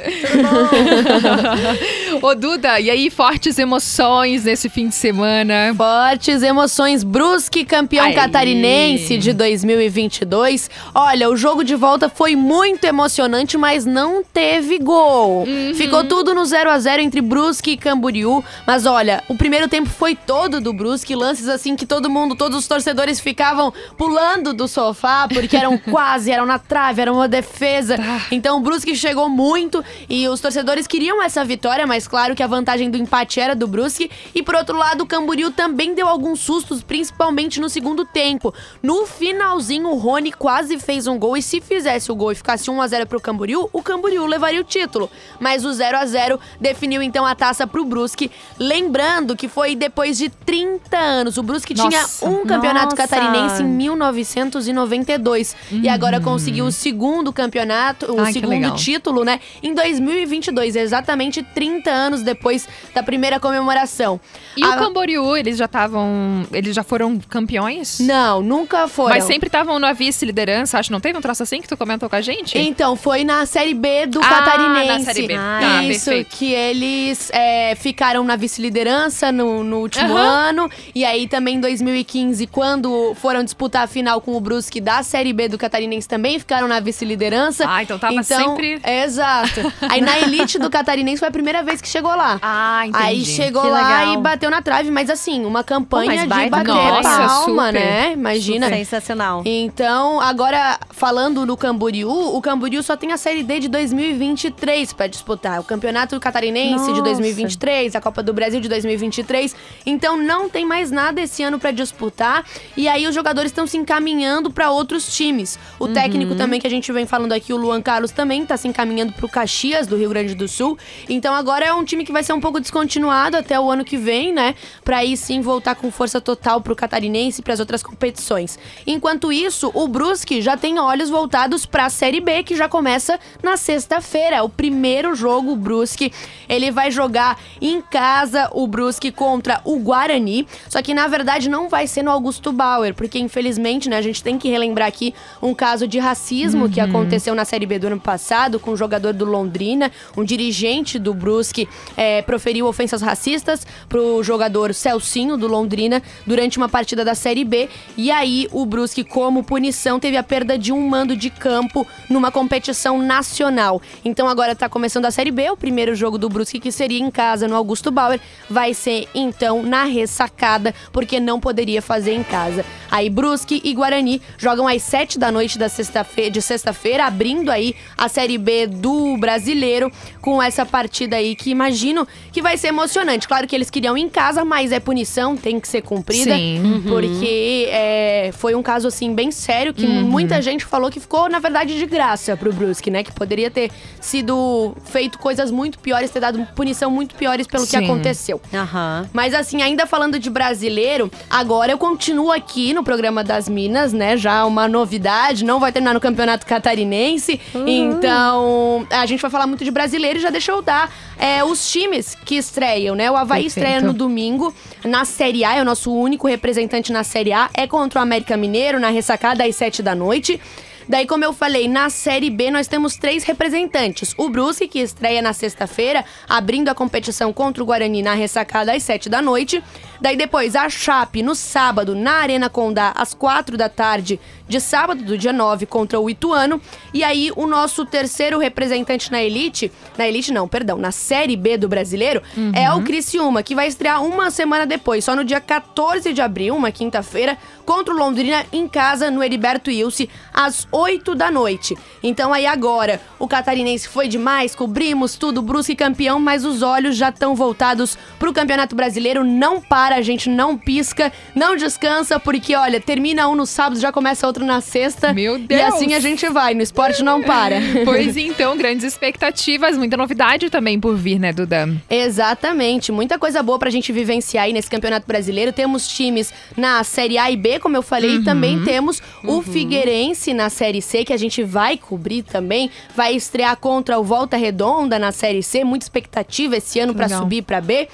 Ô, 2.23 2.35
Duda, 2.35 2.81
e 2.81 2.91
aí, 2.91 3.11
fortes 3.11 3.59
emoções 3.59 4.45
nesse 4.45 4.69
fim 4.69 4.89
de 4.89 4.95
semana? 4.95 5.75
Fortes 5.77 6.43
emoções. 6.43 7.03
Brusque, 7.03 7.65
campeão 7.65 8.07
Aí. 8.07 8.15
catarinense 8.15 9.17
de 9.19 9.33
2022. 9.41 10.69
Olha, 10.95 11.31
o 11.31 11.35
jogo 11.35 11.65
de 11.65 11.75
volta 11.75 12.11
foi 12.11 12.37
muito 12.37 12.85
emocionante, 12.85 13.57
mas 13.57 13.87
não 13.87 14.23
teve 14.23 14.79
gol. 14.79 15.45
Uhum. 15.45 15.75
Ficou 15.75 16.05
tudo 16.05 16.35
no 16.35 16.45
0 16.45 16.69
a 16.69 16.79
0 16.79 17.01
entre 17.01 17.23
Brusque 17.23 17.71
e 17.71 17.77
Camboriú. 17.79 18.45
Mas 18.67 18.85
olha, 18.85 19.25
o 19.29 19.35
primeiro 19.35 19.67
tempo 19.67 19.89
foi 19.89 20.15
todo 20.15 20.61
do 20.61 20.75
Brusque. 20.75 21.15
Lances 21.15 21.49
assim 21.49 21.75
que 21.75 21.87
todo 21.87 22.11
mundo, 22.11 22.37
todos 22.37 22.59
os 22.59 22.69
torcedores 22.69 23.19
ficavam 23.19 23.73
pulando 23.97 24.53
do 24.53 24.69
sofá, 24.69 25.27
porque 25.27 25.57
eram 25.57 25.79
quase, 25.91 26.31
eram 26.31 26.45
na 26.45 26.59
trave, 26.59 27.01
era 27.01 27.11
uma 27.11 27.27
defesa. 27.27 27.97
Então 28.31 28.59
o 28.59 28.61
Brusque 28.61 28.95
chegou 28.95 29.27
muito 29.27 29.83
e 30.07 30.29
os 30.29 30.39
torcedores 30.39 30.87
queriam 30.87 31.23
essa 31.23 31.43
vitória, 31.43 31.87
mas 31.87 32.07
claro 32.07 32.35
que 32.35 32.43
a 32.43 32.47
vantagem 32.47 32.91
do 32.91 32.99
empate 32.99 33.41
era 33.41 33.55
do 33.57 33.67
Brusque. 33.67 34.11
E 34.35 34.43
por 34.43 34.55
outro 34.55 34.77
lado, 34.77 35.05
o 35.05 35.07
Camboriú 35.07 35.51
também 35.51 35.95
deu 35.95 36.07
alguns 36.07 36.41
sustos, 36.41 36.83
principalmente 36.83 37.59
no 37.59 37.71
segundo 37.71 38.05
tempo. 38.05 38.53
No 38.83 39.07
finalzinho, 39.31 39.89
o 39.89 39.95
Rony 39.97 40.33
quase 40.33 40.77
fez 40.79 41.07
um 41.07 41.17
gol 41.19 41.37
e 41.37 41.43
se 41.43 41.61
fizesse 41.61 42.11
o 42.11 42.15
gol 42.17 42.33
e 42.33 42.35
ficasse 42.35 42.69
1 42.69 42.83
a 42.83 42.87
0 42.89 43.07
pro 43.07 43.21
Camboriú, 43.21 43.71
o 43.73 43.81
Camboriú 43.83 44.27
levaria 44.27 44.61
o 44.61 44.65
título. 44.65 45.09
Mas 45.39 45.65
o 45.65 45.73
0 45.73 45.99
a 45.99 46.05
0 46.05 46.39
definiu 46.61 47.01
então 47.01 47.25
a 47.25 47.35
taça 47.35 47.65
pro 47.67 47.85
Brusque, 47.85 48.31
lembrando 48.59 49.37
que 49.37 49.49
foi 49.49 49.77
depois 49.77 50.19
de 50.19 50.29
30 50.29 50.97
anos. 50.99 51.37
O 51.39 51.43
Brusque 51.45 51.75
Nossa. 51.75 51.89
tinha 52.19 52.31
um 52.31 52.45
campeonato 52.45 52.97
Nossa. 52.97 52.97
catarinense 52.97 53.63
em 53.63 53.67
1992 53.67 55.55
e 55.71 55.89
agora 55.89 56.21
conseguiu 56.21 56.65
o 56.67 56.73
segundo 56.73 57.33
campeonato, 57.33 58.13
o 58.13 58.21
Ai, 58.21 58.33
segundo 58.33 58.75
título, 58.75 59.25
né, 59.25 59.39
em 59.63 59.73
2022, 59.75 60.75
exatamente 60.75 61.43
30 61.43 61.89
anos 61.91 62.23
depois 62.23 62.69
da 62.93 63.03
primeira 63.03 63.39
comemoração. 63.39 64.21
E 64.57 64.65
A- 64.65 64.71
o 64.71 64.79
Camboriú, 64.79 65.37
eles 65.37 65.57
já 65.57 65.67
estavam. 65.67 66.45
Eles 66.53 66.75
já 66.75 66.83
foram 66.83 67.19
campeões? 67.19 68.01
Não, 68.01 68.43
nunca 68.43 68.89
foram. 68.89 69.10
Mas 69.11 69.25
sempre 69.25 69.47
estavam 69.49 69.79
na 69.79 69.93
vice-liderança, 69.93 70.79
acho. 70.79 70.91
Não 70.93 71.01
teve 71.01 71.19
um 71.19 71.21
troço 71.21 71.43
assim 71.43 71.61
que 71.61 71.69
tu 71.69 71.77
comentou 71.77 72.09
com 72.09 72.17
a 72.17 72.21
gente? 72.21 72.57
Então, 72.59 72.97
foi 72.97 73.25
na 73.25 73.45
Série 73.47 73.75
B 73.75 74.07
do 74.07 74.21
Ah, 74.23 74.29
Catarinense. 74.29 74.87
na 74.89 75.01
Série 75.01 75.27
B. 75.27 75.35
Ah, 75.35 75.59
Tá, 75.61 75.83
Isso, 75.85 76.05
perfeito. 76.07 76.37
que 76.37 76.53
eles 76.53 77.31
é, 77.33 77.75
ficaram 77.77 78.25
na 78.25 78.37
vice-liderança 78.37 79.31
no, 79.33 79.63
no 79.65 79.79
último 79.81 80.17
Aham. 80.17 80.49
ano. 80.49 80.71
E 80.95 81.05
aí 81.05 81.27
também 81.29 81.57
em 81.57 81.61
2015, 81.61 82.47
quando 82.47 83.15
foram 83.17 83.43
disputar 83.45 83.85
a 83.85 83.87
final 83.87 84.21
com 84.21 84.37
o 84.37 84.41
Brusque 84.41 84.81
da 84.81 85.03
Série 85.03 85.33
B 85.33 85.49
do 85.49 85.59
Catarinense, 85.59 86.09
também 86.09 86.39
ficaram 86.39 86.67
na 86.69 86.81
vice-liderança. 86.81 87.65
Ah, 87.69 87.83
então 87.83 87.99
tava 87.99 88.23
sempre- 88.23 88.81
Exato. 88.85 89.73
Aí 89.89 90.01
na 90.01 90.19
elite 90.19 90.59
do 90.59 90.71
Catarinense 90.71 91.19
foi 91.19 91.29
a 91.29 91.33
primeira 91.33 91.63
vez 91.63 91.81
que 91.81 91.89
chegou 91.89 92.15
lá. 92.15 92.39
Ah, 92.43 92.87
entendi. 92.87 93.05
Aí 93.05 93.25
chegou 93.25 93.63
Que 93.63 93.69
lá 93.69 93.99
legal. 94.01 94.15
e 94.15 94.17
bateu 94.19 94.51
na 94.51 94.63
trave, 94.63 94.91
mas 94.91 95.11
assim, 95.11 95.45
uma 95.45 95.63
campanha 95.65 96.11
Pô, 96.27 96.35
de 96.35 96.51
bater 96.51 96.65
Nossa, 96.69 97.09
palma, 97.09 97.67
super. 97.69 97.73
né? 97.73 98.13
Imagina. 98.13 98.67
Sensacional. 99.01 99.43
Então, 99.47 100.21
agora 100.21 100.79
falando 100.91 101.45
no 101.47 101.57
Camboriú, 101.57 102.11
o 102.11 102.41
Camboriú 102.41 102.83
só 102.83 102.97
tem 102.97 103.13
a 103.13 103.17
Série 103.17 103.43
D 103.43 103.61
de 103.61 103.69
2023 103.69 104.93
para 104.93 105.07
disputar. 105.07 105.61
O 105.61 105.65
Campeonato 105.65 106.19
Catarinense 106.21 106.85
de 106.87 106.91
Nossa. 106.91 107.03
2023, 107.03 107.97
a 107.97 108.01
Copa 108.01 108.23
do 108.23 108.33
Brasil 108.33 108.61
de 108.61 108.69
2023. 108.69 109.57
Então, 109.85 110.17
não 110.17 110.49
tem 110.49 110.65
mais 110.65 110.91
nada 110.91 111.21
esse 111.21 111.43
ano 111.43 111.59
para 111.59 111.71
disputar. 111.71 112.45
E 112.77 112.87
aí, 112.89 113.07
os 113.07 113.15
jogadores 113.15 113.51
estão 113.51 113.67
se 113.67 113.77
encaminhando 113.77 114.51
para 114.51 114.71
outros 114.71 115.13
times. 115.15 115.59
O 115.79 115.87
Uhum. 115.87 115.93
técnico 115.95 116.35
também, 116.35 116.61
que 116.61 116.67
a 116.67 116.71
gente 116.71 116.93
vem 116.93 117.07
falando 117.07 117.33
aqui, 117.33 117.53
o 117.53 117.57
Luan 117.57 117.81
Carlos, 117.83 118.11
também 118.11 118.45
tá 118.45 118.57
se 118.57 118.69
encaminhando 118.69 119.13
pro 119.15 119.29
Caxias, 119.29 119.87
do 119.87 119.97
Rio 119.97 120.11
Grande 120.11 120.35
do 120.35 120.47
Sul. 120.47 120.79
Então, 121.09 121.35
agora 121.35 121.65
é 121.65 121.73
um 121.73 121.85
time 121.85 122.05
que 122.05 122.13
vai 122.13 122.23
ser 122.23 122.33
um 122.33 122.41
pouco 122.41 122.61
descontinuado 122.61 123.37
até 123.37 123.59
o 123.59 123.71
ano 123.71 123.85
que 123.85 123.97
vem, 123.97 124.33
né? 124.33 124.55
Pra 124.85 124.99
aí 124.99 125.17
sim 125.17 125.41
voltar 125.41 125.75
com 125.75 125.91
força 125.91 126.21
total 126.21 126.61
pro 126.61 126.77
Catarinense 126.77 127.41
e 127.41 127.45
pras 127.45 127.61
outras 127.61 127.83
competições. 127.83 128.59
Enquanto 128.91 129.33
isso, 129.33 129.71
o 129.73 129.87
Brusque 129.87 130.43
já 130.43 130.57
tem 130.57 130.81
olhos 130.81 131.09
voltados 131.09 131.65
pra 131.65 131.89
Série 131.89 132.21
B, 132.21 132.43
que 132.43 132.57
já 132.57 132.69
começa 132.69 133.21
na 133.41 133.57
sexta-feira. 133.57 134.37
É 134.37 134.43
o 134.43 134.49
primeiro 134.49 135.15
jogo, 135.15 135.53
o 135.53 135.57
Brusque. 135.57 136.13
Ele 136.49 136.73
vai 136.73 136.91
jogar 136.91 137.39
em 137.61 137.81
casa 137.81 138.51
o 138.53 138.67
Brusque 138.67 139.13
contra 139.13 139.61
o 139.65 139.79
Guarani. 139.79 140.45
Só 140.69 140.83
que 140.83 140.93
na 140.93 141.07
verdade 141.07 141.49
não 141.49 141.69
vai 141.69 141.87
ser 141.87 142.03
no 142.03 142.11
Augusto 142.11 142.51
Bauer, 142.51 142.93
porque 142.93 143.19
infelizmente, 143.19 143.89
né, 143.89 143.97
a 143.97 144.03
gente 144.03 144.25
tem 144.25 144.37
que 144.37 144.49
relembrar 144.49 144.89
aqui 144.89 145.15
um 145.41 145.55
caso 145.55 145.87
de 145.87 146.01
racismo 146.01 146.69
que 146.69 146.81
aconteceu 146.81 147.33
na 147.33 147.45
Série 147.45 147.67
B 147.67 147.79
do 147.79 147.87
ano 147.87 148.01
passado 148.01 148.59
com 148.59 148.73
um 148.73 148.77
jogador 148.77 149.13
do 149.13 149.25
Londrina, 149.25 149.93
um 150.17 150.25
dirigente 150.25 150.99
do 150.99 151.15
Brusque 151.15 151.69
é, 151.97 152.23
proferiu 152.23 152.67
ofensas 152.67 153.03
racistas 153.03 153.65
pro 153.89 154.21
jogador 154.25 154.75
Celcinho 154.75 155.37
do 155.37 155.47
Londrina 155.47 156.03
durante 156.27 156.59
uma 156.59 156.69
partida 156.69 157.05
da 157.05 157.15
Série 157.15 157.45
B. 157.45 157.69
E 157.97 158.11
aí 158.11 158.49
o 158.51 158.67
Brusque, 158.67 158.80
como 159.09 159.45
punição, 159.45 159.99
teve 159.99 160.17
a 160.17 160.23
perda 160.23 160.59
de 160.59 160.73
um 160.73 160.89
mando 160.89 161.17
de 161.17 161.31
campo 161.31 161.87
numa 162.09 162.31
competição 162.31 163.01
nacional. 163.01 163.81
Então 164.05 164.29
agora 164.29 164.55
tá 164.55 164.69
começando 164.69 165.07
a 165.07 165.11
Série 165.11 165.31
B, 165.31 165.51
o 165.51 165.57
primeiro 165.57 165.95
jogo 165.95 166.19
do 166.19 166.29
Brusque 166.29 166.61
que 166.61 166.73
seria 166.73 166.99
em 166.99 167.11
casa 167.11 167.49
no 167.49 167.57
Augusto 167.57 167.91
Bauer, 167.91 168.21
vai 168.49 168.75
ser 168.75 169.09
então 169.15 169.63
na 169.63 169.85
ressacada, 169.85 170.75
porque 170.93 171.21
não 171.21 171.41
poderia 171.41 171.83
fazer 171.83 172.13
em 172.13 172.23
casa. 172.23 172.65
Aí 172.91 173.09
Brusque 173.09 173.61
e 173.63 173.73
Guarani 173.73 174.21
jogam 174.37 174.67
às 174.67 174.83
7 174.83 175.19
da 175.19 175.31
noite 175.31 175.59
da 175.59 175.69
sexta-feira, 175.69 176.31
de 176.31 176.43
sexta-feira, 176.43 177.05
abrindo 177.07 177.51
aí 177.51 177.75
a 177.97 178.09
Série 178.09 178.37
B 178.37 178.67
do 178.67 179.17
Brasileiro 179.17 179.93
com 180.21 180.43
essa 180.43 180.67
partida 180.67 181.17
aí 181.17 181.35
que 181.37 181.51
imagino 181.51 182.07
que 182.33 182.43
vai 182.43 182.57
ser 182.57 182.69
emocionante. 182.69 183.29
Claro 183.29 183.47
que 183.47 183.55
eles 183.55 183.71
queriam 183.71 183.97
em 183.97 184.09
casa, 184.09 184.45
mas 184.45 184.73
é 184.73 184.81
punição, 184.81 185.37
tem 185.37 185.61
que 185.61 185.69
ser 185.69 185.83
cumprida. 185.83 186.35
Sim. 186.37 186.61
Uhum. 186.61 186.83
Porque 186.83 187.69
é, 187.71 188.31
foi 188.33 188.55
um 188.55 188.63
caso 188.71 188.87
assim 188.87 189.13
bem 189.13 189.33
sério 189.33 189.75
que 189.75 189.85
Uhum. 189.85 190.03
muita 190.03 190.41
gente 190.41 190.65
falou 190.65 190.91
que 190.93 191.01
ficou, 191.01 191.29
na 191.29 191.41
verdade, 191.41 191.77
de 191.77 191.87
graça 191.87 192.37
pro 192.37 192.53
Brusque, 192.53 192.89
né? 192.89 193.03
Que 193.03 193.11
poderia 193.13 193.51
ter 193.51 193.69
sido 194.01 194.77
feito 194.85 195.19
coisas 195.19 195.51
muito 195.51 195.77
piores, 195.81 196.09
ter 196.11 196.21
dado 196.21 196.47
punição 196.55 196.89
muito 196.89 197.17
piores 197.17 197.49
pelo 197.49 197.65
que 197.65 197.71
Sim. 197.77 197.85
aconteceu. 197.85 198.41
Aham. 198.55 199.09
Mas 199.13 199.35
assim, 199.35 199.61
ainda 199.61 199.87
falando 199.87 200.21
de 200.21 200.31
brasileiro, 200.31 201.11
agora 201.29 201.73
eu 201.73 201.79
continuo 201.79 202.31
aqui 202.31 202.73
no 202.73 202.85
programa 202.85 203.25
das 203.25 203.49
Minas, 203.49 203.93
né? 203.93 204.17
Já 204.17 204.45
uma 204.45 204.69
novidade, 204.69 205.45
não 205.45 205.59
vai 205.59 205.73
terminar 205.73 205.95
no 205.95 206.01
Campeonato 206.01 206.47
Catarinense. 206.47 207.41
Então, 207.67 208.87
a 208.89 209.05
gente 209.05 209.21
vai 209.21 209.31
falar 209.31 209.47
muito 209.49 209.65
de 209.65 209.71
brasileiro 209.73 210.19
e 210.19 210.23
já 210.23 210.31
deixa 210.31 210.53
eu 210.53 210.63
dar 210.63 210.91
é, 211.19 211.43
os 211.43 211.71
times 211.71 212.17
que 212.25 212.37
estreiam, 212.37 212.95
né? 212.95 213.11
O 213.11 213.17
Havaí 213.17 213.43
Perfeito. 213.43 213.49
estreia 213.67 213.81
no 213.81 213.93
domingo 213.93 214.55
na 214.85 215.05
Série 215.05 215.45
A, 215.45 215.57
é 215.57 215.61
o 215.61 215.65
nosso 215.65 215.93
único 215.93 216.27
representante 216.29 216.93
na 216.93 217.03
Série 217.03 217.33
A, 217.33 217.51
é 217.53 217.67
contra 217.67 217.99
o 217.99 218.03
América 218.03 218.37
Mineiro, 218.37 218.60
na 218.79 218.91
ressacada 218.91 219.45
às 219.45 219.57
7 219.57 219.83
da 219.83 219.95
noite. 219.95 220.41
Daí, 220.89 221.07
como 221.07 221.25
eu 221.25 221.33
falei, 221.33 221.69
na 221.69 221.89
Série 221.89 222.31
B 222.31 222.51
nós 222.51 222.67
temos 222.67 222.97
três 222.97 223.23
representantes. 223.23 224.13
O 224.19 224.29
Brusque, 224.29 224.67
que 224.67 224.81
estreia 224.81 225.23
na 225.23 225.33
sexta-feira, 225.33 226.05
abrindo 226.29 226.69
a 226.69 226.75
competição 226.75 227.33
contra 227.33 227.63
o 227.63 227.67
Guarani 227.67 228.03
na 228.03 228.13
ressacada 228.15 228.73
às 228.73 228.83
7 228.83 229.09
da 229.09 229.23
noite. 229.23 229.63
Daí 230.01 230.17
depois 230.17 230.57
a 230.57 230.69
Chape, 230.69 231.23
no 231.23 231.37
sábado, 231.37 231.95
na 231.95 232.15
Arena 232.15 232.51
Condá, 232.51 232.93
às 232.97 233.15
4 233.15 233.57
da 233.57 233.69
tarde, 233.69 234.19
de 234.51 234.61
sábado, 234.61 235.03
do 235.05 235.17
dia 235.17 235.33
9, 235.33 235.65
contra 235.65 235.99
o 235.99 236.11
Ituano. 236.11 236.61
E 236.93 237.03
aí, 237.05 237.31
o 237.37 237.47
nosso 237.47 237.87
terceiro 237.87 238.39
representante 238.39 239.11
na 239.11 239.23
Elite, 239.23 239.71
na 239.97 240.07
Elite 240.07 240.33
não, 240.33 240.47
perdão, 240.49 240.77
na 240.77 240.91
Série 240.91 241.37
B 241.37 241.57
do 241.57 241.69
Brasileiro, 241.69 242.21
Uhum. 242.37 242.51
é 242.55 242.71
o 242.75 242.83
Criciúma, 242.83 243.43
que 243.43 243.55
vai 243.55 243.69
estrear 243.69 244.05
uma 244.05 244.31
semana 244.31 244.67
depois, 244.67 245.05
só 245.05 245.15
no 245.15 245.25
dia 245.25 245.41
14 245.41 246.13
de 246.13 246.21
abril, 246.21 246.55
uma 246.57 246.73
quinta-feira, 246.73 247.39
contra 247.65 247.95
o 247.95 247.97
Londrina 247.97 248.45
em 248.53 248.67
casa, 248.67 249.11
no 249.11 249.23
Heriberto 249.23 249.71
Ilse, 249.71 250.11
às 250.35 250.67
8 250.73 251.15
da 251.15 251.31
noite. 251.31 251.77
Então 252.03 252.33
aí 252.33 252.45
agora, 252.47 253.01
o 253.19 253.29
catarinense 253.29 253.87
foi 253.89 254.09
demais, 254.09 254.55
cobrimos 254.57 255.15
tudo, 255.17 255.41
Brusque 255.41 255.77
campeão, 255.77 256.19
mas 256.19 256.45
os 256.45 256.61
olhos 256.63 256.97
já 256.97 257.11
estão 257.11 257.37
voltados 257.37 257.97
pro 258.19 258.33
Campeonato 258.33 258.75
Brasileiro. 258.75 259.23
Não 259.23 259.61
para, 259.61 259.95
a 259.95 260.03
gente 260.03 260.29
não 260.29 260.59
pisca, 260.59 261.13
não 261.35 261.55
descansa, 261.55 262.19
porque 262.19 262.57
olha, 262.57 262.81
termina 262.81 263.29
um 263.29 263.37
no 263.37 263.47
sábado, 263.47 263.79
já 263.79 263.93
começa 263.93 264.27
outro 264.27 264.40
na 264.45 264.61
sexta. 264.61 265.13
Meu 265.13 265.37
E 265.37 265.41
Deus! 265.41 265.75
assim 265.75 265.95
a 265.95 266.01
gente 266.01 266.29
vai, 266.29 266.55
no 266.55 266.63
esporte 266.63 267.03
não 267.03 267.23
para. 267.23 267.57
Pois 267.85 268.17
então, 268.17 268.57
grandes 268.57 268.85
expectativas, 268.85 269.77
muita 269.77 269.97
novidade 269.97 270.49
também 270.51 270.79
por 270.79 270.97
vir, 270.97 271.19
né, 271.19 271.33
Duda? 271.33 271.69
Exatamente, 271.89 272.93
muita 272.93 273.19
coisa 273.19 273.43
boa 273.43 273.59
pra 273.59 273.71
gente 273.71 273.93
vivenciar 273.93 274.45
aí 274.45 274.53
nesse 274.53 274.69
Campeonato 274.69 275.07
Brasileiro. 275.07 275.53
Temos 275.53 275.89
times 275.89 276.33
na 276.57 276.83
Série 276.85 277.17
A 277.19 277.31
e 277.31 277.37
B, 277.37 277.59
como 277.59 277.77
eu 277.77 277.83
falei, 277.83 278.11
Uhum. 278.17 278.21
e 278.21 278.25
também 278.25 278.63
temos 278.65 279.01
o 279.25 279.41
Figueirense 279.43 280.35
na 280.35 280.49
Série 280.51 280.83
C, 280.83 281.05
que 281.05 281.13
a 281.13 281.17
gente 281.17 281.43
vai 281.43 281.77
cobrir 281.77 282.23
também. 282.23 282.71
Vai 282.95 283.15
estrear 283.15 283.57
contra 283.57 283.99
o 283.99 284.05
Volta 284.05 284.37
Redonda 284.37 284.99
na 284.99 285.13
Série 285.13 285.43
C, 285.43 285.65
muita 285.65 285.85
expectativa 285.85 286.57
esse 286.57 286.79
ano 286.81 286.95
pra 286.95 287.07
Legal. 287.07 287.21
subir 287.21 287.43
pra 287.43 287.61
B. 287.61 287.89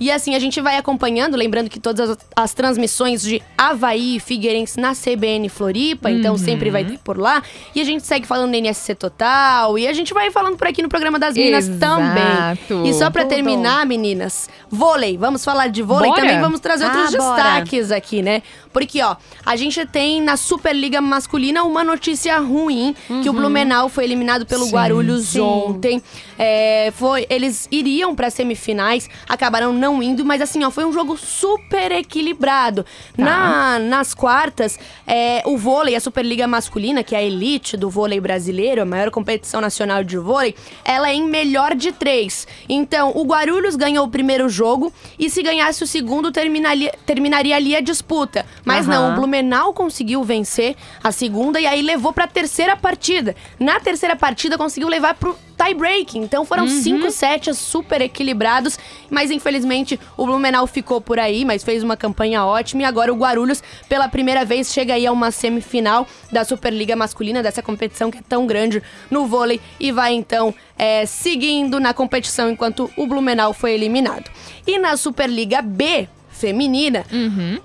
E 0.00 0.10
assim, 0.10 0.34
a 0.34 0.38
gente 0.38 0.60
vai 0.60 0.76
acompanhando, 0.76 1.36
lembrando 1.36 1.70
que 1.70 1.78
todas 1.78 2.10
as, 2.10 2.18
as 2.34 2.54
transmissões 2.54 3.22
de 3.22 3.40
Havaí 3.56 4.16
e 4.16 4.20
Figueirense 4.20 4.80
na 4.80 4.94
CBN 4.94 5.48
Floripa, 5.48 5.91
então 6.10 6.32
Uhum. 6.32 6.38
sempre 6.38 6.70
vai 6.70 6.84
ter 6.84 6.98
por 6.98 7.18
lá. 7.18 7.42
E 7.74 7.80
a 7.80 7.84
gente 7.84 8.04
segue 8.06 8.26
falando 8.26 8.52
da 8.52 8.58
NSC 8.58 8.94
Total, 8.94 9.78
e 9.78 9.86
a 9.86 9.92
gente 9.92 10.12
vai 10.14 10.30
falando 10.30 10.56
por 10.56 10.66
aqui 10.66 10.82
no 10.82 10.88
programa 10.88 11.18
das 11.18 11.34
Minas 11.34 11.68
também. 11.80 12.22
Exato. 12.22 12.82
E 12.86 12.94
só 12.94 13.10
pra 13.10 13.22
Tudo. 13.22 13.30
terminar, 13.34 13.86
meninas, 13.86 14.48
vôlei. 14.70 15.16
Vamos 15.16 15.44
falar 15.44 15.68
de 15.68 15.82
vôlei 15.82 16.08
Bora. 16.10 16.20
também, 16.22 16.40
vamos 16.40 16.60
trazer 16.60 16.84
outros 16.84 17.14
Ah, 17.14 17.18
bora. 17.18 17.34
destaques 17.42 17.90
aqui, 17.90 18.22
né? 18.22 18.42
Porque, 18.72 19.02
ó, 19.02 19.16
a 19.44 19.54
gente 19.56 19.84
tem 19.86 20.20
na 20.20 20.36
Superliga 20.36 21.00
Masculina 21.00 21.62
uma 21.62 21.84
notícia 21.84 22.38
ruim, 22.38 22.94
que 23.22 23.28
o 23.28 23.32
Blumenau 23.32 23.88
foi 23.88 24.04
eliminado 24.04 24.46
pelo 24.46 24.62
Uhum. 24.62 24.68
Sim. 24.68 24.72
Guarulhos 24.74 25.24
Sim. 25.28 25.40
ontem. 25.40 26.02
É, 26.38 26.92
foi, 26.96 27.26
eles 27.28 27.68
iriam 27.70 28.14
para 28.14 28.30
semifinais, 28.30 29.08
acabaram 29.28 29.72
não 29.72 30.02
indo, 30.02 30.24
mas 30.24 30.40
assim, 30.40 30.64
ó, 30.64 30.70
foi 30.70 30.84
um 30.84 30.92
jogo 30.92 31.16
super 31.16 31.92
equilibrado. 31.92 32.84
Tá. 33.16 33.24
Na, 33.24 33.78
nas 33.78 34.14
quartas, 34.14 34.78
é, 35.06 35.42
o 35.44 35.56
vôlei, 35.56 35.94
a 35.94 36.00
Superliga 36.00 36.46
Masculina, 36.46 37.02
que 37.02 37.14
é 37.14 37.18
a 37.18 37.22
elite 37.22 37.76
do 37.76 37.90
vôlei 37.90 38.20
brasileiro, 38.20 38.82
a 38.82 38.84
maior 38.84 39.10
competição 39.10 39.60
nacional 39.60 40.02
de 40.02 40.16
vôlei, 40.16 40.54
ela 40.84 41.10
é 41.10 41.14
em 41.14 41.24
melhor 41.24 41.74
de 41.74 41.92
três. 41.92 42.46
Então, 42.68 43.12
o 43.14 43.24
Guarulhos 43.24 43.76
ganhou 43.76 44.06
o 44.06 44.10
primeiro 44.10 44.48
jogo 44.48 44.92
e 45.18 45.28
se 45.28 45.42
ganhasse 45.42 45.84
o 45.84 45.86
segundo, 45.86 46.32
terminaria, 46.32 46.92
terminaria 47.04 47.54
ali 47.54 47.76
a 47.76 47.80
disputa. 47.80 48.46
Mas 48.64 48.86
não, 48.86 49.06
Aham. 49.06 49.12
o 49.12 49.16
Blumenau 49.16 49.72
conseguiu 49.72 50.22
vencer 50.22 50.76
a 51.02 51.10
segunda 51.10 51.60
e 51.60 51.66
aí 51.66 51.82
levou 51.82 52.12
pra 52.12 52.26
terceira 52.26 52.76
partida. 52.76 53.34
Na 53.58 53.80
terceira 53.80 54.14
partida, 54.14 54.56
conseguiu 54.56 54.88
levar 54.88 55.14
pro 55.14 55.36
tie 55.56 55.74
break. 55.74 56.18
Então 56.18 56.44
foram 56.44 56.66
cinco 56.66 57.10
sets 57.10 57.58
super 57.58 58.00
equilibrados, 58.00 58.78
mas 59.10 59.30
infelizmente 59.30 59.98
o 60.16 60.26
Blumenau 60.26 60.66
ficou 60.66 61.00
por 61.00 61.18
aí, 61.18 61.44
mas 61.44 61.62
fez 61.62 61.82
uma 61.82 61.96
campanha 61.96 62.44
ótima 62.44 62.82
e 62.82 62.84
agora 62.84 63.12
o 63.12 63.16
Guarulhos 63.16 63.62
pela 63.88 64.08
primeira 64.08 64.44
vez 64.44 64.72
chega 64.72 64.94
aí 64.94 65.06
a 65.06 65.12
uma 65.12 65.30
semifinal 65.30 66.06
da 66.30 66.44
Superliga 66.44 66.96
masculina 66.96 67.42
dessa 67.42 67.62
competição 67.62 68.10
que 68.10 68.18
é 68.18 68.22
tão 68.28 68.46
grande 68.46 68.82
no 69.10 69.26
vôlei 69.26 69.60
e 69.78 69.92
vai 69.92 70.12
então 70.14 70.54
é, 70.76 71.06
seguindo 71.06 71.78
na 71.78 71.94
competição 71.94 72.50
enquanto 72.50 72.90
o 72.96 73.06
Blumenau 73.06 73.52
foi 73.52 73.72
eliminado. 73.72 74.30
E 74.66 74.78
na 74.78 74.96
Superliga 74.96 75.62
B 75.62 76.08
feminina, 76.42 77.06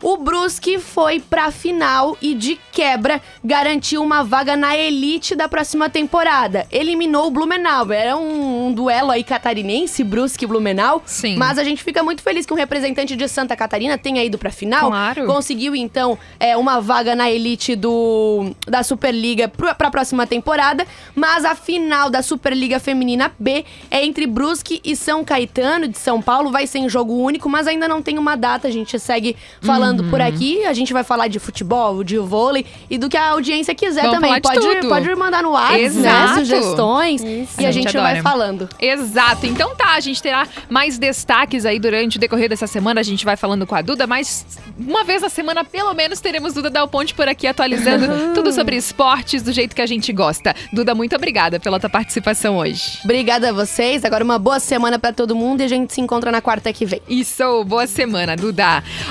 o 0.04 0.18
Brusque 0.18 0.78
foi 0.78 1.20
pra 1.20 1.50
final 1.50 2.16
e 2.22 2.36
de 2.36 2.60
quebra 2.72 3.20
garantiu 3.44 4.04
uma 4.04 4.24
vaga 4.24 4.56
na 4.56 4.78
elite 4.78 5.34
da 5.36 5.50
próxima 5.50 5.90
temporada. 5.90 6.68
Eliminou 6.72 7.26
o 7.28 7.32
Blumenau. 7.32 7.92
Era 7.92 8.16
um, 8.16 8.68
um 8.68 8.72
duelo 8.74 9.10
aí 9.10 9.24
catarinense, 9.24 10.04
Brusque 10.04 10.46
e 10.46 10.48
Blumenau. 10.48 11.02
Sim. 11.08 11.38
Mas 11.38 11.58
a 11.58 11.64
gente 11.64 11.84
fica 11.84 12.04
muito 12.04 12.22
feliz 12.22 12.46
que 12.46 12.54
um 12.54 12.56
representante 12.56 13.16
de 13.16 13.28
Santa 13.28 13.56
Catarina 13.56 13.98
tenha 13.98 14.24
ido 14.24 14.38
pra 14.38 14.52
final. 14.52 14.90
Claro. 14.90 15.26
Conseguiu, 15.26 15.76
então, 15.76 16.18
é, 16.40 16.56
uma 16.56 16.80
vaga 16.80 17.16
na 17.16 17.32
elite 17.32 17.76
do, 17.76 18.52
da 18.68 18.84
Superliga 18.84 19.48
pro- 19.48 19.74
pra 19.74 19.90
próxima 19.90 20.28
temporada. 20.28 20.86
Mas 21.16 21.44
a 21.46 21.56
final 21.56 22.12
da 22.12 22.22
Superliga 22.22 22.80
Feminina 22.80 23.32
B 23.40 23.66
é 23.90 24.06
entre 24.06 24.28
Brusque 24.28 24.80
e 24.86 24.96
São 24.96 25.24
Caetano 25.26 25.88
de 25.88 25.98
São 25.98 26.22
Paulo. 26.22 26.52
Vai 26.52 26.68
ser 26.68 26.78
em 26.80 26.88
jogo 26.90 27.14
único, 27.16 27.50
mas 27.50 27.66
ainda 27.66 27.88
não 27.88 28.04
tem 28.04 28.20
uma 28.20 28.36
data. 28.36 28.67
A 28.68 28.72
gente 28.72 28.98
segue 29.00 29.36
falando 29.62 30.02
Uhum. 30.02 30.10
por 30.10 30.22
aqui. 30.22 30.64
A 30.66 30.74
gente 30.74 30.94
vai 30.94 31.04
falar 31.04 31.28
de 31.28 31.40
futebol, 31.40 32.04
de 32.04 32.18
vôlei 32.18 32.66
e 32.90 32.98
do 32.98 33.10
que 33.10 33.18
a 33.18 33.30
audiência 33.32 33.74
quiser 33.74 34.02
Vamos 34.04 34.16
também. 34.20 34.42
Pode, 34.42 34.60
tudo. 34.60 34.88
pode 34.90 35.16
mandar 35.16 35.42
no 35.44 35.52
WhatsApp, 35.52 35.90
né? 35.98 36.34
Sugestões. 36.36 37.22
E 37.58 37.66
a, 37.66 37.70
A 37.70 37.72
gente, 37.72 37.84
gente 37.92 37.98
vai 37.98 38.22
falando. 38.22 38.68
Exato. 38.80 39.46
Então 39.46 39.76
tá, 39.76 39.94
a 39.96 40.00
gente 40.00 40.22
terá 40.22 40.48
mais 40.70 40.98
destaques 40.98 41.66
aí 41.66 41.80
durante 41.80 42.18
o 42.18 42.20
decorrer 42.20 42.50
dessa 42.50 42.68
semana. 42.68 43.00
A 43.00 43.04
gente 43.04 43.26
vai 43.26 43.36
falando 43.38 43.66
com 43.66 43.76
a 43.76 43.82
Duda, 43.82 44.06
mas 44.08 44.46
uma 44.78 45.04
vez 45.04 45.22
na 45.22 45.30
semana, 45.30 45.64
pelo 45.64 45.94
menos, 45.94 46.20
teremos 46.20 46.54
Duda 46.54 46.70
Dal 46.70 46.88
Ponte 46.88 47.14
por 47.14 47.28
aqui 47.28 47.48
atualizando 47.48 48.34
tudo 48.34 48.52
sobre 48.52 48.76
esportes 48.76 49.42
do 49.42 49.52
jeito 49.52 49.76
que 49.76 49.82
a 49.82 49.86
gente 49.86 50.12
gosta. 50.14 50.56
Duda, 50.74 50.94
muito 50.94 51.16
obrigada 51.16 51.60
pela 51.60 51.80
tua 51.80 51.90
participação 51.90 52.58
hoje. 52.58 53.00
Obrigada 53.04 53.50
a 53.50 53.54
vocês. 53.54 54.04
Agora 54.04 54.24
uma 54.24 54.38
boa 54.40 54.60
semana 54.60 54.98
pra 55.00 55.12
todo 55.14 55.36
mundo 55.36 55.62
e 55.62 55.64
a 55.64 55.68
gente 55.68 55.94
se 55.94 56.02
encontra 56.02 56.32
na 56.32 56.42
quarta 56.42 56.72
que 56.74 56.86
vem. 56.86 57.02
Isso, 57.08 57.64
boa 57.66 57.88
semana, 57.88 58.36
Duda. 58.36 58.57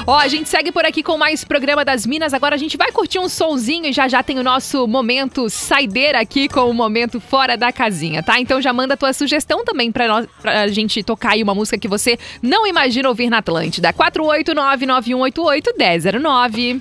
Ó, 0.06 0.16
a 0.16 0.28
gente 0.28 0.48
segue 0.48 0.70
por 0.72 0.84
aqui 0.84 1.02
com 1.02 1.16
mais 1.16 1.44
programa 1.44 1.84
das 1.84 2.04
Minas. 2.06 2.34
Agora 2.34 2.54
a 2.54 2.58
gente 2.58 2.76
vai 2.76 2.92
curtir 2.92 3.18
um 3.18 3.28
sonzinho 3.28 3.86
e 3.86 3.92
já 3.92 4.08
já 4.08 4.22
tem 4.22 4.38
o 4.38 4.42
nosso 4.42 4.86
momento 4.86 5.48
saideira 5.50 6.20
aqui 6.20 6.48
com 6.48 6.70
o 6.70 6.74
momento 6.74 7.20
fora 7.20 7.56
da 7.56 7.72
casinha, 7.72 8.22
tá? 8.22 8.38
Então 8.40 8.60
já 8.60 8.72
manda 8.72 8.94
a 8.94 8.96
tua 8.96 9.12
sugestão 9.12 9.64
também 9.64 9.92
pra, 9.92 10.08
nós, 10.08 10.26
pra 10.40 10.66
gente 10.68 11.02
tocar 11.02 11.32
aí 11.32 11.42
uma 11.42 11.54
música 11.54 11.78
que 11.78 11.88
você 11.88 12.18
não 12.42 12.66
imagina 12.66 13.08
ouvir 13.08 13.30
na 13.30 13.38
Atlântida. 13.38 13.92
489-9188-1009. 13.92 16.80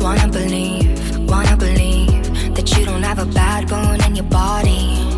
Wanna 0.00 0.28
believe, 0.28 1.18
wanna 1.26 1.56
believe 1.56 2.54
that 2.54 2.70
you 2.76 2.84
don't 2.84 3.02
have 3.02 3.18
a 3.18 3.24
bad 3.24 3.66
bone 3.68 4.00
in 4.06 4.14
your 4.16 4.26
body. 4.26 5.13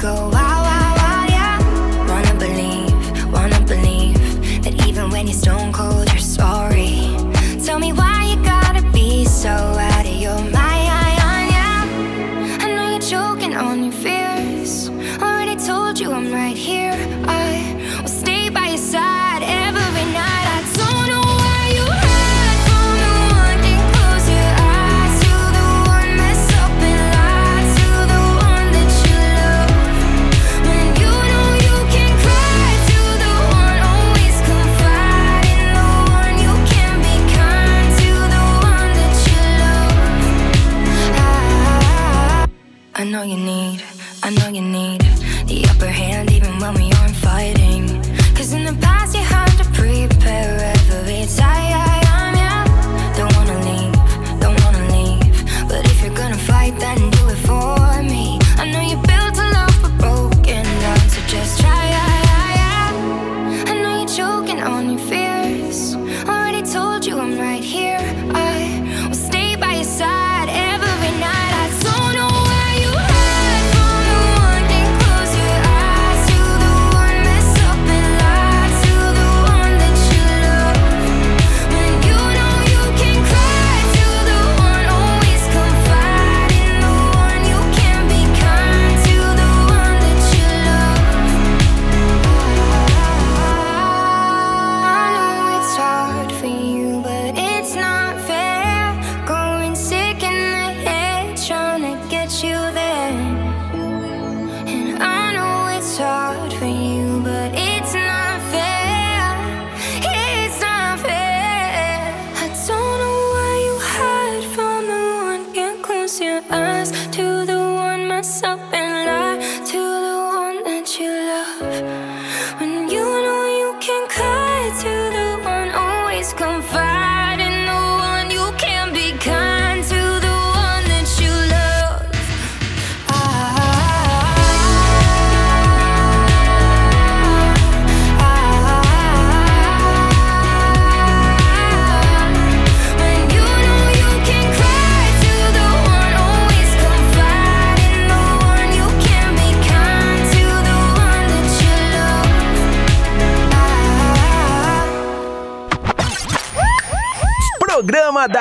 go 0.00 0.32
out. 0.32 0.49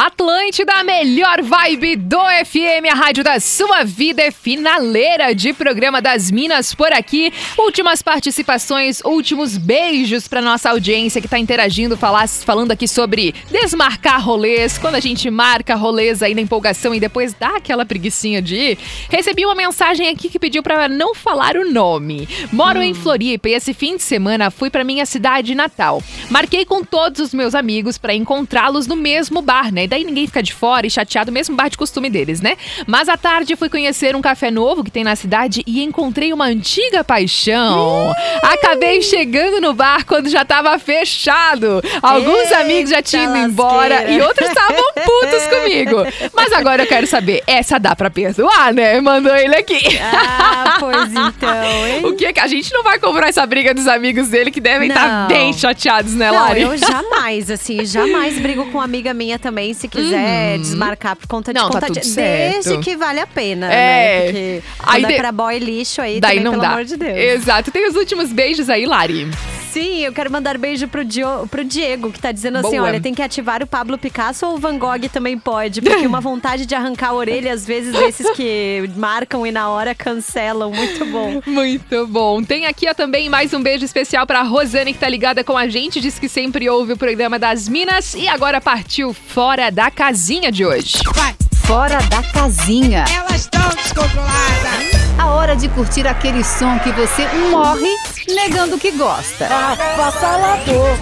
Atlântida, 0.00 0.72
a 0.72 0.82
melhor 0.82 1.42
vibe 1.42 1.94
do 1.94 2.16
FM, 2.16 2.90
a 2.90 2.94
rádio 2.94 3.22
da 3.22 3.38
sua 3.38 3.84
vida 3.84 4.22
é 4.22 4.30
finaleira 4.30 5.34
de 5.34 5.52
programa 5.52 6.00
das 6.00 6.30
Minas 6.30 6.74
por 6.74 6.90
aqui. 6.90 7.30
Últimas 7.58 8.00
participações, 8.00 9.02
últimos 9.04 9.58
beijos 9.58 10.26
para 10.26 10.40
nossa 10.40 10.70
audiência 10.70 11.20
que 11.20 11.28
tá 11.28 11.38
interagindo, 11.38 11.98
falar, 11.98 12.26
falando 12.26 12.72
aqui 12.72 12.88
sobre 12.88 13.34
desmarcar 13.50 14.24
rolês, 14.24 14.78
quando 14.78 14.94
a 14.94 15.00
gente 15.00 15.28
marca 15.28 15.74
rolês 15.74 16.22
aí 16.22 16.34
na 16.34 16.40
empolgação 16.40 16.94
e 16.94 16.98
depois 16.98 17.34
dá 17.34 17.56
aquela 17.56 17.84
preguiçinha 17.84 18.40
de 18.40 18.56
ir. 18.56 18.78
Recebi 19.10 19.44
uma 19.44 19.54
mensagem 19.54 20.08
aqui 20.08 20.30
que 20.30 20.38
pediu 20.38 20.62
para 20.62 20.88
não 20.88 21.14
falar 21.14 21.58
o 21.58 21.70
nome. 21.70 22.26
Moro 22.50 22.78
hum. 22.78 22.84
em 22.84 22.94
Floripa 22.94 23.50
e 23.50 23.52
esse 23.52 23.74
fim 23.74 23.98
de 23.98 24.02
semana 24.02 24.50
fui 24.50 24.70
para 24.70 24.82
minha 24.82 25.04
cidade 25.04 25.54
natal. 25.54 26.02
Marquei 26.30 26.64
com 26.64 26.82
todos 26.82 27.20
os 27.20 27.34
meus 27.34 27.54
amigos 27.54 27.98
para 27.98 28.14
encontrá-los 28.14 28.86
no 28.86 28.96
mesmo 28.96 29.42
bar, 29.42 29.70
né? 29.70 29.89
Daí 29.90 30.04
ninguém 30.04 30.26
fica 30.26 30.42
de 30.42 30.54
fora 30.54 30.86
e 30.86 30.90
chateado, 30.90 31.32
mesmo 31.32 31.56
bar 31.56 31.68
de 31.68 31.76
costume 31.76 32.08
deles, 32.08 32.40
né? 32.40 32.56
Mas 32.86 33.08
à 33.08 33.16
tarde 33.16 33.56
fui 33.56 33.68
conhecer 33.68 34.14
um 34.14 34.22
café 34.22 34.50
novo 34.50 34.84
que 34.84 34.90
tem 34.90 35.02
na 35.02 35.16
cidade 35.16 35.62
e 35.66 35.82
encontrei 35.82 36.32
uma 36.32 36.46
antiga 36.46 37.02
paixão. 37.02 38.14
Acabei 38.42 39.02
chegando 39.02 39.60
no 39.60 39.74
bar 39.74 40.06
quando 40.06 40.28
já 40.28 40.44
tava 40.44 40.78
fechado. 40.78 41.82
Alguns 42.00 42.44
Eita 42.44 42.58
amigos 42.60 42.90
já 42.90 43.02
tinham 43.02 43.36
ido 43.36 43.50
embora 43.50 44.10
e 44.10 44.20
outros 44.20 44.48
estavam 44.48 44.84
putos 44.94 45.46
comigo. 45.50 45.96
Mas 46.32 46.52
agora 46.52 46.84
eu 46.84 46.86
quero 46.86 47.06
saber, 47.06 47.42
essa 47.46 47.78
dá 47.78 47.96
pra 47.96 48.10
perdoar, 48.10 48.72
né? 48.72 49.00
Mandou 49.00 49.34
ele 49.34 49.56
aqui. 49.56 49.98
Ah, 50.00 50.76
pois 50.78 51.10
então, 51.10 51.86
hein? 51.86 52.06
O 52.06 52.14
que 52.14 52.26
é 52.26 52.32
que 52.32 52.40
a 52.40 52.46
gente 52.46 52.72
não 52.72 52.84
vai 52.84 52.98
comprar 53.00 53.28
essa 53.28 53.44
briga 53.44 53.74
dos 53.74 53.88
amigos 53.88 54.28
dele 54.28 54.50
que 54.52 54.60
devem 54.60 54.88
estar 54.88 55.26
tá 55.26 55.26
bem 55.26 55.52
chateados, 55.52 56.14
né, 56.14 56.30
Lari? 56.30 56.64
Não, 56.64 56.72
eu 56.72 56.78
jamais, 56.78 57.50
assim, 57.50 57.84
jamais 57.84 58.38
brigo 58.38 58.66
com 58.66 58.78
uma 58.78 58.84
amiga 58.84 59.12
minha 59.12 59.38
também 59.38 59.69
também, 59.70 59.74
se 59.74 59.88
quiser 59.88 60.56
uhum. 60.56 60.62
desmarcar 60.62 61.16
por 61.16 61.26
conta 61.26 61.52
de 61.52 61.60
não, 61.60 61.68
conta 61.68 61.86
tá 61.86 61.88
de, 61.88 62.06
certo. 62.06 62.64
Desde 62.64 62.78
que 62.78 62.96
vale 62.96 63.20
a 63.20 63.26
pena, 63.26 63.72
é. 63.72 63.72
né? 63.72 64.24
Porque 64.24 64.62
aí 64.78 65.04
de... 65.04 65.12
é 65.12 65.16
pra 65.16 65.32
boy 65.32 65.58
lixo 65.58 66.00
aí, 66.00 66.20
daí 66.20 66.38
também, 66.38 66.44
não 66.44 66.52
pelo 66.52 66.62
dá. 66.62 66.70
amor 66.70 66.84
de 66.84 66.96
Deus. 66.96 67.16
Exato. 67.16 67.70
Tem 67.70 67.88
os 67.88 67.96
últimos 67.96 68.32
beijos 68.32 68.68
aí, 68.68 68.86
Lari. 68.86 69.28
Sim, 69.72 70.00
eu 70.00 70.12
quero 70.12 70.32
mandar 70.32 70.58
beijo 70.58 70.88
pro, 70.88 71.04
Dio, 71.04 71.46
pro 71.48 71.64
Diego, 71.64 72.10
que 72.10 72.18
tá 72.18 72.32
dizendo 72.32 72.58
assim: 72.58 72.76
Boa. 72.76 72.88
olha, 72.88 73.00
tem 73.00 73.14
que 73.14 73.22
ativar 73.22 73.62
o 73.62 73.66
Pablo 73.66 73.96
Picasso 73.96 74.44
ou 74.46 74.54
o 74.54 74.58
Van 74.58 74.76
Gogh 74.76 75.08
também 75.12 75.38
pode. 75.38 75.80
Porque 75.80 76.06
uma 76.06 76.20
vontade 76.20 76.66
de 76.66 76.74
arrancar 76.74 77.10
a 77.10 77.14
orelha, 77.14 77.52
às 77.52 77.64
vezes, 77.64 77.92
desses 77.92 78.30
que 78.32 78.90
marcam 78.96 79.46
e 79.46 79.52
na 79.52 79.68
hora 79.68 79.94
cancelam. 79.94 80.72
Muito 80.72 81.06
bom. 81.06 81.40
Muito 81.46 82.06
bom. 82.08 82.42
Tem 82.42 82.66
aqui 82.66 82.88
ó, 82.88 82.94
também 82.94 83.28
mais 83.28 83.54
um 83.54 83.62
beijo 83.62 83.84
especial 83.84 84.26
pra 84.26 84.42
Rosane, 84.42 84.92
que 84.92 84.98
tá 84.98 85.08
ligada 85.08 85.44
com 85.44 85.56
a 85.56 85.68
gente, 85.68 86.00
diz 86.00 86.18
que 86.18 86.28
sempre 86.28 86.68
ouve 86.68 86.94
o 86.94 86.96
programa 86.96 87.38
das 87.38 87.68
Minas 87.68 88.14
e 88.14 88.26
agora 88.26 88.60
partiu 88.60 89.14
fora 89.14 89.70
da 89.70 89.90
casinha 89.90 90.50
de 90.50 90.64
hoje. 90.64 90.98
Vai. 91.14 91.34
Fora 91.70 91.98
da 92.08 92.22
casinha. 92.32 93.04
Elas 93.14 93.42
estão 93.42 93.68
descontroladas. 93.70 95.00
A 95.16 95.26
hora 95.26 95.54
de 95.54 95.68
curtir 95.68 96.04
aquele 96.06 96.42
som 96.42 96.78
que 96.80 96.90
você 96.90 97.28
morre 97.50 97.88
negando 98.34 98.78
que 98.78 98.90
gosta. 98.92 99.46
Avassalador. 99.46 100.98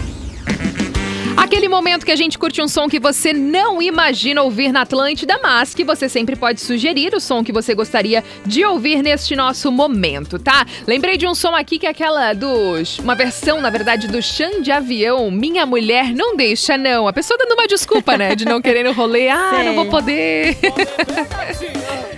Aquele 1.39 1.69
momento 1.69 2.05
que 2.05 2.11
a 2.11 2.17
gente 2.17 2.37
curte 2.37 2.61
um 2.61 2.67
som 2.67 2.89
que 2.89 2.99
você 2.99 3.33
não 3.33 3.81
imagina 3.81 4.43
ouvir 4.43 4.73
na 4.73 4.83
Atlântida, 4.83 5.39
mas 5.41 5.73
que 5.73 5.85
você 5.85 6.09
sempre 6.09 6.35
pode 6.35 6.61
sugerir 6.61 7.15
o 7.15 7.21
som 7.21 7.45
que 7.45 7.53
você 7.53 7.77
gostaria 7.77 8.25
de 8.45 8.65
ouvir 8.65 9.05
neste 9.05 9.37
nosso 9.37 9.71
momento, 9.71 10.37
tá? 10.37 10.67
Lembrei 10.85 11.17
de 11.17 11.29
um 11.29 11.37
som 11.37 11.55
aqui 11.55 11.79
que 11.79 11.87
é 11.87 11.91
aquela 11.91 12.33
dos. 12.33 12.99
Uma 12.99 13.15
versão, 13.15 13.61
na 13.61 13.71
verdade, 13.71 14.09
do 14.09 14.21
Xande 14.21 14.63
de 14.63 14.73
Avião. 14.73 15.31
Minha 15.31 15.65
mulher 15.65 16.13
não 16.13 16.37
deixa, 16.37 16.77
não. 16.77 17.07
A 17.07 17.13
pessoa 17.13 17.39
dando 17.39 17.53
uma 17.53 17.69
desculpa, 17.69 18.19
né? 18.19 18.35
De 18.35 18.45
não 18.45 18.61
querer 18.61 18.83
no 18.83 18.93
rolê. 18.93 19.29
Ah, 19.29 19.53
Sei. 19.55 19.65
não 19.65 19.77
vou 19.77 19.87
poder. 19.87 20.59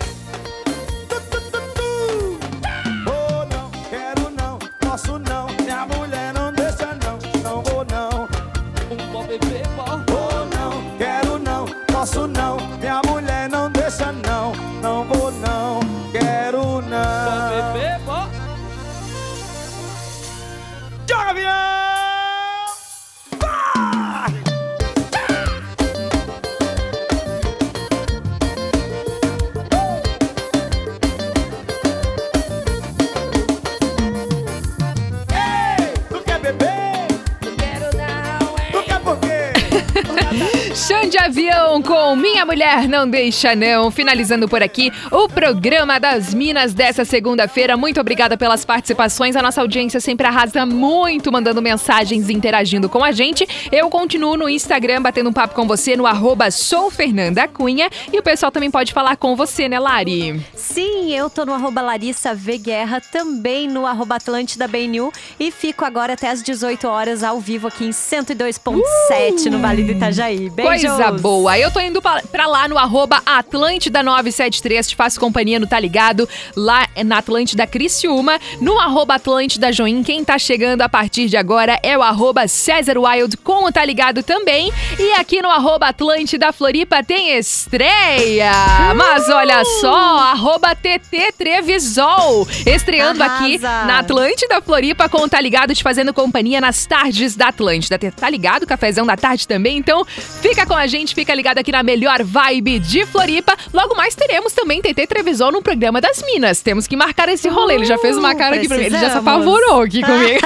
Xande 41.10 41.18
Avião 41.18 41.82
com 41.82 42.14
Minha 42.14 42.46
Mulher 42.46 42.86
Não 42.86 43.08
Deixa 43.08 43.56
Não. 43.56 43.90
Finalizando 43.90 44.48
por 44.48 44.62
aqui 44.62 44.92
o 45.10 45.28
programa 45.28 45.98
das 45.98 46.32
Minas 46.32 46.72
dessa 46.72 47.04
segunda-feira. 47.04 47.76
Muito 47.76 48.00
obrigada 48.00 48.36
pelas 48.36 48.64
participações. 48.64 49.34
A 49.34 49.42
nossa 49.42 49.60
audiência 49.60 49.98
sempre 49.98 50.28
arrasa 50.28 50.64
muito, 50.64 51.32
mandando 51.32 51.60
mensagens 51.60 52.28
e 52.28 52.32
interagindo 52.32 52.88
com 52.88 53.02
a 53.02 53.10
gente. 53.10 53.44
Eu 53.72 53.90
continuo 53.90 54.36
no 54.36 54.48
Instagram 54.48 55.02
batendo 55.02 55.30
um 55.30 55.32
papo 55.32 55.52
com 55.52 55.66
você 55.66 55.96
no 55.96 56.06
arroba 56.06 56.48
sou 56.52 56.92
Fernanda 56.92 57.48
Cunha. 57.48 57.90
E 58.12 58.16
o 58.16 58.22
pessoal 58.22 58.52
também 58.52 58.70
pode 58.70 58.92
falar 58.92 59.16
com 59.16 59.34
você, 59.34 59.68
né, 59.68 59.80
Lari? 59.80 60.40
Sim, 60.54 61.12
eu 61.12 61.28
tô 61.28 61.44
no 61.44 61.52
arroba 61.52 61.82
Larissa 61.82 62.34
V 62.36 62.56
Guerra, 62.58 63.00
também 63.00 63.66
no 63.66 63.84
arroba 63.84 64.14
Atlântida 64.14 64.68
BNU 64.68 65.12
e 65.40 65.50
fico 65.50 65.84
agora 65.84 66.12
até 66.12 66.28
às 66.28 66.40
18 66.40 66.86
horas 66.86 67.24
ao 67.24 67.40
vivo 67.40 67.66
aqui 67.66 67.86
em 67.86 67.90
102.7 67.90 69.46
no 69.46 69.58
Vale 69.58 69.82
do 69.82 69.92
Itajaí. 69.92 70.50
Coisa 70.50 70.99
boa. 71.10 71.58
Eu 71.58 71.70
tô 71.70 71.80
indo 71.80 72.02
pra, 72.02 72.22
pra 72.30 72.46
lá 72.46 72.68
no 72.68 72.76
arroba 72.76 73.22
Atlântida973, 73.22 74.88
te 74.88 74.96
faço 74.96 75.20
companhia 75.20 75.58
no 75.58 75.66
Tá 75.66 75.78
Ligado, 75.78 76.28
lá 76.56 76.86
na 77.04 77.18
Atlântida 77.18 77.66
Criciúma, 77.66 78.38
no 78.60 78.78
arroba 78.78 79.14
Atlântida 79.14 79.72
Join. 79.72 80.02
Quem 80.02 80.24
tá 80.24 80.38
chegando 80.38 80.82
a 80.82 80.88
partir 80.88 81.28
de 81.28 81.36
agora 81.36 81.78
é 81.82 81.96
o 81.96 82.02
arroba 82.02 82.46
César 82.48 82.98
Wild 82.98 83.36
com 83.38 83.64
o 83.64 83.72
Tá 83.72 83.84
Ligado 83.84 84.22
também. 84.22 84.72
E 84.98 85.12
aqui 85.12 85.40
no 85.40 85.48
arroba 85.48 85.86
Atlântida 85.88 86.52
Floripa 86.52 87.02
tem 87.02 87.36
estreia. 87.38 88.52
Mas 88.96 89.28
olha 89.28 89.64
só, 89.80 89.94
arroba 90.18 90.74
TT 90.74 91.32
Trevisol, 91.36 92.46
estreando 92.66 93.22
Arrasa. 93.22 93.44
aqui 93.44 93.58
na 93.58 93.98
Atlântida 94.00 94.60
Floripa 94.60 95.08
com 95.08 95.18
o 95.22 95.28
Tá 95.28 95.40
Ligado, 95.40 95.74
te 95.74 95.82
fazendo 95.82 96.12
companhia 96.12 96.60
nas 96.60 96.86
tardes 96.86 97.36
da 97.36 97.48
Atlântida. 97.48 97.98
Tá 97.98 98.28
ligado? 98.28 98.66
Cafezão 98.66 99.06
da 99.06 99.16
tarde 99.16 99.46
também, 99.46 99.76
então 99.78 100.04
fica 100.04 100.66
com 100.66 100.74
a 100.74 100.86
gente, 100.90 101.14
fica 101.14 101.32
ligado 101.34 101.58
aqui 101.58 101.70
na 101.70 101.82
melhor 101.82 102.22
vibe 102.22 102.80
de 102.80 103.06
Floripa. 103.06 103.56
Logo 103.72 103.94
mais 103.94 104.14
teremos 104.14 104.52
também 104.52 104.82
TT 104.82 105.06
Trevisol 105.06 105.52
no 105.52 105.62
programa 105.62 106.00
das 106.00 106.22
Minas. 106.22 106.60
Temos 106.60 106.86
que 106.86 106.96
marcar 106.96 107.28
esse 107.28 107.48
rolê. 107.48 107.74
Ele 107.76 107.84
já 107.84 107.96
fez 107.96 108.16
uma 108.18 108.34
cara 108.34 108.56
aqui 108.56 108.66
pra 108.66 108.76
mim, 108.76 108.84
ele 108.84 108.98
já 108.98 109.10
se 109.10 109.18
apavorou 109.18 109.82
aqui 109.82 110.02
comigo. 110.04 110.40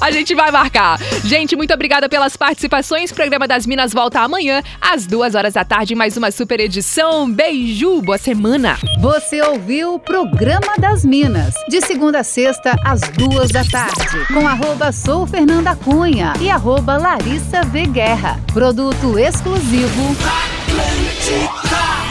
a 0.00 0.10
gente 0.10 0.34
vai 0.34 0.50
marcar. 0.50 1.00
Gente, 1.24 1.56
muito 1.56 1.72
obrigada 1.72 2.08
pelas 2.08 2.36
participações. 2.36 3.10
O 3.10 3.14
programa 3.14 3.48
das 3.48 3.66
Minas 3.66 3.92
volta 3.92 4.20
amanhã, 4.20 4.62
às 4.80 5.06
duas 5.06 5.34
horas 5.34 5.54
da 5.54 5.64
tarde, 5.64 5.94
mais 5.94 6.16
uma 6.16 6.30
super 6.30 6.60
edição. 6.60 7.30
Beijo, 7.30 8.02
boa 8.02 8.18
semana. 8.18 8.78
Você 9.00 9.40
ouviu 9.40 9.94
o 9.94 9.98
Programa 9.98 10.74
das 10.78 11.04
Minas, 11.04 11.54
de 11.68 11.80
segunda 11.80 12.20
a 12.20 12.24
sexta, 12.24 12.76
às 12.84 13.00
duas 13.00 13.50
da 13.50 13.64
tarde, 13.64 14.26
com 14.32 14.46
arroba 14.46 14.92
sou 14.92 15.26
Fernanda 15.26 15.74
Cunha 15.74 16.34
e 16.40 16.50
arroba 16.50 16.98
Larissa 16.98 17.62
V 17.62 17.86
Guerra 17.86 18.38
produto 18.74 19.16
exclusivo. 19.16 20.16
Atlântica. 20.66 22.03